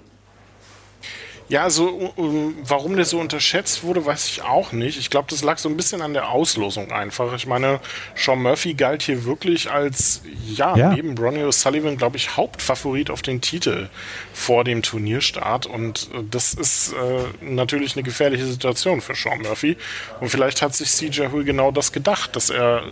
Ja, 1.50 1.70
so 1.70 2.12
um, 2.16 2.56
warum 2.64 2.96
der 2.96 3.06
so 3.06 3.20
unterschätzt 3.20 3.84
wurde, 3.84 4.06
weiß 4.06 4.28
ich 4.28 4.42
auch 4.44 4.72
nicht. 4.72 4.98
Ich 4.98 5.10
glaube, 5.10 5.28
das 5.30 5.44
lag 5.44 5.58
so 5.58 5.70
ein 5.70 5.78
bisschen 5.78 6.02
an 6.02 6.14
der 6.14 6.30
Auslosung 6.30 6.92
einfach. 6.92 7.34
Ich 7.34 7.46
meine, 7.46 7.80
Sean 8.16 8.42
Murphy 8.42 8.74
galt 8.74 9.04
hier 9.04 9.26
wirklich 9.26 9.70
als, 9.70 10.22
ja, 10.48 10.76
ja. 10.76 10.94
neben 10.94 11.18
Ronnie 11.18 11.44
O'Sullivan, 11.44 11.98
glaube 11.98 12.18
ich, 12.18 12.38
Hauptfavorit 12.38 13.10
auf 13.10 13.22
den 13.22 13.42
Titel 13.42 13.90
vor 14.34 14.64
dem 14.64 14.82
Turnierstart. 14.82 15.66
Und 15.66 16.10
äh, 16.14 16.24
das 16.30 16.54
ist 16.54 16.94
äh, 16.94 17.44
natürlich 17.44 17.96
eine 17.96 18.04
gefährliche 18.04 18.46
Situation 18.46 19.02
für 19.02 19.16
Sean 19.16 19.42
Murphy. 19.42 19.78
Und 20.22 20.30
vielleicht 20.30 20.62
hat 20.62 20.74
sich 20.74 20.90
CJ 20.92 21.28
Hui 21.32 21.44
genau 21.44 21.72
das 21.72 21.92
gedacht, 21.92 22.36
dass 22.36 22.50
er 22.50 22.84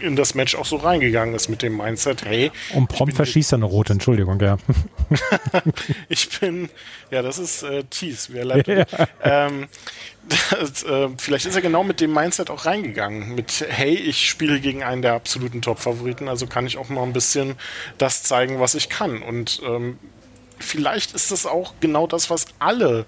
in 0.00 0.16
das 0.16 0.34
Match 0.34 0.54
auch 0.54 0.66
so 0.66 0.76
reingegangen 0.76 1.34
ist 1.34 1.48
mit 1.48 1.62
dem 1.62 1.76
Mindset, 1.76 2.24
hey. 2.24 2.50
Und 2.74 2.88
prompt 2.88 3.14
verschießt 3.14 3.52
er 3.52 3.56
eine 3.56 3.64
rote, 3.66 3.92
Entschuldigung, 3.92 4.40
ja. 4.40 4.58
ich 6.08 6.40
bin, 6.40 6.68
ja, 7.10 7.22
das 7.22 7.38
ist 7.38 7.62
äh, 7.62 7.84
Tease, 7.84 8.32
wer 8.32 8.44
leider. 8.44 8.78
Ja. 8.78 8.86
Ähm, 9.22 9.68
das, 10.50 10.82
äh, 10.82 11.08
vielleicht 11.18 11.46
ist 11.46 11.54
er 11.54 11.62
genau 11.62 11.84
mit 11.84 12.00
dem 12.00 12.12
Mindset 12.12 12.50
auch 12.50 12.66
reingegangen. 12.66 13.34
Mit, 13.34 13.64
hey, 13.68 13.94
ich 13.94 14.28
spiele 14.28 14.60
gegen 14.60 14.82
einen 14.82 15.02
der 15.02 15.14
absoluten 15.14 15.62
Top-Favoriten, 15.62 16.28
also 16.28 16.46
kann 16.46 16.66
ich 16.66 16.76
auch 16.76 16.88
mal 16.88 17.02
ein 17.02 17.12
bisschen 17.12 17.56
das 17.98 18.22
zeigen, 18.22 18.60
was 18.60 18.74
ich 18.74 18.88
kann. 18.88 19.22
Und 19.22 19.60
ähm, 19.66 19.98
vielleicht 20.58 21.14
ist 21.14 21.30
das 21.30 21.46
auch 21.46 21.74
genau 21.80 22.06
das, 22.06 22.30
was 22.30 22.46
alle 22.58 23.06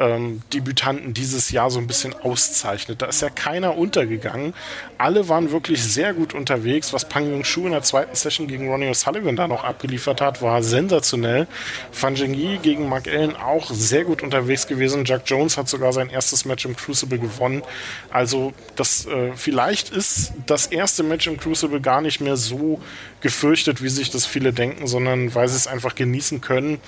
ähm, 0.00 0.40
Debütanten 0.52 1.12
dieses 1.12 1.50
Jahr 1.50 1.70
so 1.70 1.78
ein 1.78 1.86
bisschen 1.86 2.14
auszeichnet. 2.14 3.02
Da 3.02 3.06
ist 3.06 3.20
ja 3.20 3.28
keiner 3.28 3.76
untergegangen. 3.76 4.54
Alle 4.98 5.28
waren 5.28 5.52
wirklich 5.52 5.84
sehr 5.84 6.14
gut 6.14 6.34
unterwegs. 6.34 6.92
Was 6.92 7.08
Pang 7.08 7.30
Yung-Shu 7.30 7.66
in 7.66 7.72
der 7.72 7.82
zweiten 7.82 8.16
Session 8.16 8.48
gegen 8.48 8.68
Ronnie 8.70 8.88
O'Sullivan 8.88 9.36
da 9.36 9.46
noch 9.46 9.62
abgeliefert 9.62 10.22
hat, 10.22 10.40
war 10.40 10.62
sensationell. 10.62 11.46
Fan 11.92 12.14
Jingyi 12.14 12.58
gegen 12.62 12.88
Mark 12.88 13.06
Allen 13.08 13.36
auch 13.36 13.70
sehr 13.70 14.04
gut 14.04 14.22
unterwegs 14.22 14.66
gewesen. 14.66 15.04
Jack 15.04 15.22
Jones 15.26 15.58
hat 15.58 15.68
sogar 15.68 15.92
sein 15.92 16.08
erstes 16.08 16.46
Match 16.46 16.64
im 16.64 16.74
Crucible 16.74 17.18
gewonnen. 17.18 17.62
Also 18.10 18.54
das 18.76 19.06
äh, 19.06 19.32
vielleicht 19.36 19.90
ist 19.90 20.32
das 20.46 20.66
erste 20.66 21.02
Match 21.02 21.26
im 21.26 21.36
Crucible 21.36 21.80
gar 21.80 22.00
nicht 22.00 22.20
mehr 22.20 22.36
so 22.36 22.80
gefürchtet, 23.20 23.82
wie 23.82 23.90
sich 23.90 24.10
das 24.10 24.24
viele 24.24 24.54
denken, 24.54 24.86
sondern 24.86 25.34
weil 25.34 25.46
sie 25.48 25.56
es 25.56 25.66
einfach 25.66 25.94
genießen 25.94 26.40
können 26.40 26.80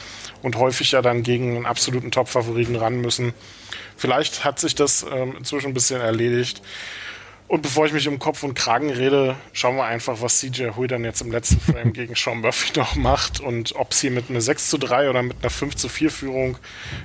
und 0.42 0.56
häufig 0.56 0.92
ja 0.92 1.02
dann 1.02 1.22
gegen 1.22 1.56
einen 1.56 1.66
absoluten 1.66 2.10
Top-Favoriten 2.10 2.76
ran 2.76 3.01
müssen. 3.02 3.34
Vielleicht 3.96 4.44
hat 4.44 4.58
sich 4.58 4.74
das 4.74 5.04
ähm, 5.10 5.36
inzwischen 5.36 5.68
ein 5.68 5.74
bisschen 5.74 6.00
erledigt. 6.00 6.62
Und 7.52 7.60
bevor 7.60 7.84
ich 7.84 7.92
mich 7.92 8.08
um 8.08 8.18
Kopf 8.18 8.44
und 8.44 8.54
Kragen 8.54 8.88
rede, 8.88 9.36
schauen 9.52 9.76
wir 9.76 9.84
einfach, 9.84 10.22
was 10.22 10.38
CJ 10.38 10.70
Hui 10.74 10.86
dann 10.86 11.04
jetzt 11.04 11.20
im 11.20 11.30
letzten 11.30 11.60
Frame 11.72 11.92
gegen 11.92 12.14
Sean 12.14 12.40
Murphy 12.40 12.78
noch 12.78 12.96
macht 12.96 13.40
und 13.40 13.74
ob 13.76 13.92
es 13.92 14.00
hier 14.00 14.10
mit 14.10 14.30
einer 14.30 14.40
6 14.40 14.70
zu 14.70 14.78
3 14.78 15.10
oder 15.10 15.22
mit 15.22 15.36
einer 15.42 15.50
5 15.50 15.76
zu 15.76 15.90
4 15.90 16.10
Führung 16.10 16.56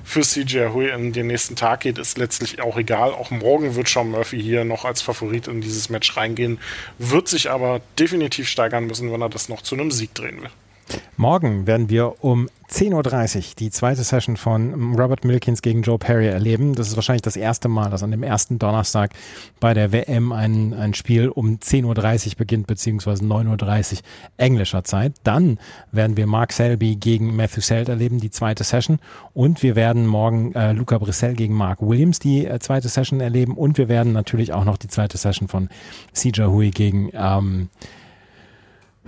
für 0.06 0.22
CJ 0.22 0.68
Hui 0.74 0.88
in 0.88 1.12
den 1.12 1.28
nächsten 1.28 1.58
Tag 1.58 1.82
geht, 1.82 1.98
ist 1.98 2.18
letztlich 2.18 2.62
auch 2.62 2.78
egal. 2.78 3.12
Auch 3.12 3.30
morgen 3.30 3.76
wird 3.76 3.90
Sean 3.90 4.10
Murphy 4.10 4.42
hier 4.42 4.64
noch 4.64 4.86
als 4.86 5.02
Favorit 5.02 5.50
in 5.50 5.60
dieses 5.60 5.90
Match 5.90 6.16
reingehen, 6.16 6.60
wird 6.98 7.28
sich 7.28 7.50
aber 7.50 7.82
definitiv 8.00 8.48
steigern 8.48 8.88
müssen, 8.88 9.12
wenn 9.12 9.22
er 9.22 9.28
das 9.28 9.50
noch 9.50 9.62
zu 9.64 9.76
einem 9.76 9.92
Sieg 9.92 10.16
drehen 10.16 10.42
will. 10.42 10.50
Morgen 11.20 11.66
werden 11.66 11.90
wir 11.90 12.24
um 12.24 12.48
10.30 12.70 13.38
Uhr 13.38 13.44
die 13.58 13.72
zweite 13.72 14.04
Session 14.04 14.38
von 14.38 14.94
Robert 14.94 15.26
Milkins 15.26 15.64
gegen 15.64 15.82
Joe 15.82 15.98
Perry 15.98 16.28
erleben. 16.28 16.76
Das 16.76 16.90
ist 16.90 16.96
wahrscheinlich 16.96 17.24
das 17.24 17.36
erste 17.36 17.70
Mal, 17.70 17.90
dass 17.90 18.04
an 18.04 18.12
dem 18.12 18.22
ersten 18.22 18.60
Donnerstag 18.60 19.14
bei 19.60 19.74
der 19.74 19.92
WM 19.92 20.32
ein, 20.32 20.76
ein 20.76 20.94
Spiel 20.94 21.30
um 21.30 21.58
10.30 21.58 22.28
Uhr 22.28 22.36
beginnt, 22.38 22.68
beziehungsweise 22.68 23.24
9.30 23.24 23.94
Uhr 23.94 24.00
englischer 24.38 24.84
Zeit. 24.84 25.14
Dann 25.24 25.58
werden 25.92 26.18
wir 26.18 26.28
Mark 26.28 26.54
Selby 26.54 26.98
gegen 26.98 27.36
Matthew 27.36 27.62
Selt 27.62 27.90
erleben, 27.90 28.20
die 28.20 28.30
zweite 28.30 28.64
Session. 28.64 29.00
Und 29.34 29.64
wir 29.64 29.76
werden 29.76 30.06
morgen 30.06 30.54
äh, 30.54 30.74
Luca 30.74 31.00
Brissell 31.00 31.34
gegen 31.34 31.56
Mark 31.56 31.82
Williams 31.82 32.20
die 32.20 32.46
äh, 32.46 32.60
zweite 32.60 32.90
Session 32.90 33.22
erleben. 33.22 33.56
Und 33.56 33.80
wir 33.80 33.90
werden 33.90 34.14
natürlich 34.14 34.54
auch 34.54 34.66
noch 34.66 34.78
die 34.78 34.88
zweite 34.88 35.18
Session 35.18 35.48
von 35.48 35.70
CJ 36.14 36.44
Hui 36.44 36.70
gegen 36.70 37.10
ähm, 37.16 37.70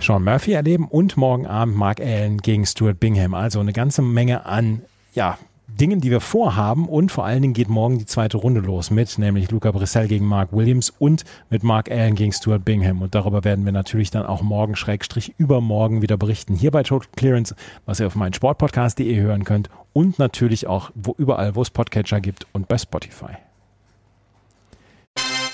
Sean 0.00 0.24
Murphy 0.24 0.52
erleben 0.52 0.88
und 0.88 1.16
morgen 1.16 1.46
Abend 1.46 1.76
Mark 1.76 2.00
Allen 2.00 2.38
gegen 2.38 2.64
Stuart 2.64 2.98
Bingham. 2.98 3.34
Also 3.34 3.60
eine 3.60 3.72
ganze 3.72 4.02
Menge 4.02 4.46
an, 4.46 4.82
ja, 5.14 5.38
Dingen, 5.68 6.00
die 6.00 6.10
wir 6.10 6.20
vorhaben 6.20 6.88
und 6.88 7.12
vor 7.12 7.24
allen 7.24 7.42
Dingen 7.42 7.54
geht 7.54 7.68
morgen 7.68 7.98
die 7.98 8.06
zweite 8.06 8.36
Runde 8.36 8.60
los 8.60 8.90
mit 8.90 9.18
nämlich 9.18 9.50
Luca 9.50 9.70
Brissell 9.70 10.08
gegen 10.08 10.26
Mark 10.26 10.52
Williams 10.52 10.90
und 10.98 11.24
mit 11.48 11.62
Mark 11.62 11.90
Allen 11.90 12.16
gegen 12.16 12.32
Stuart 12.32 12.64
Bingham 12.64 13.02
und 13.02 13.14
darüber 13.14 13.44
werden 13.44 13.64
wir 13.64 13.72
natürlich 13.72 14.10
dann 14.10 14.26
auch 14.26 14.42
morgen 14.42 14.74
Schrägstrich 14.74 15.34
übermorgen 15.38 16.02
wieder 16.02 16.16
berichten 16.16 16.54
hier 16.54 16.70
bei 16.70 16.82
Total 16.82 17.08
Clearance, 17.16 17.54
was 17.86 18.00
ihr 18.00 18.06
auf 18.06 18.16
meinen 18.16 18.34
Sportpodcast.de 18.34 19.20
hören 19.20 19.44
könnt 19.44 19.70
und 19.92 20.18
natürlich 20.18 20.66
auch 20.66 20.90
wo 20.94 21.14
überall, 21.16 21.54
wo 21.54 21.62
es 21.62 21.70
Podcatcher 21.70 22.20
gibt 22.20 22.46
und 22.52 22.68
bei 22.68 22.76
Spotify. 22.76 23.36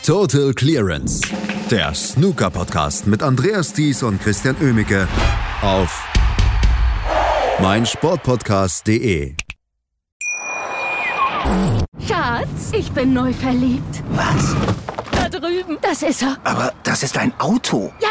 Total 0.06 0.52
Clearance 0.52 1.20
der 1.68 1.92
Snooker 1.92 2.48
Podcast 2.48 3.08
mit 3.08 3.24
Andreas 3.24 3.72
Thies 3.72 4.04
und 4.04 4.20
Christian 4.20 4.54
Ömicke 4.62 5.08
auf 5.62 6.08
mein 7.60 7.84
Sportpodcast.de. 7.84 9.34
Schatz, 12.06 12.70
ich 12.72 12.92
bin 12.92 13.14
neu 13.14 13.32
verliebt. 13.32 14.04
Was? 14.10 14.54
Da 15.10 15.28
drüben. 15.28 15.76
Das 15.82 16.04
ist 16.04 16.22
er. 16.22 16.36
Aber 16.44 16.72
das 16.84 17.02
ist 17.02 17.18
ein 17.18 17.32
Auto. 17.40 17.92
Ja, 18.00 18.10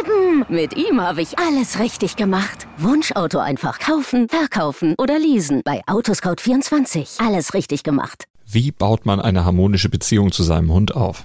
eben. 0.00 0.46
Mit 0.48 0.78
ihm 0.78 1.02
habe 1.02 1.20
ich 1.20 1.38
alles 1.38 1.78
richtig 1.78 2.16
gemacht. 2.16 2.66
Wunschauto 2.78 3.38
einfach 3.38 3.80
kaufen, 3.80 4.30
verkaufen 4.30 4.94
oder 4.96 5.18
leasen. 5.18 5.60
Bei 5.62 5.82
Autoscout24. 5.84 7.22
Alles 7.22 7.52
richtig 7.52 7.82
gemacht. 7.82 8.24
Wie 8.46 8.72
baut 8.72 9.04
man 9.04 9.20
eine 9.20 9.44
harmonische 9.44 9.90
Beziehung 9.90 10.32
zu 10.32 10.42
seinem 10.42 10.72
Hund 10.72 10.94
auf? 10.96 11.24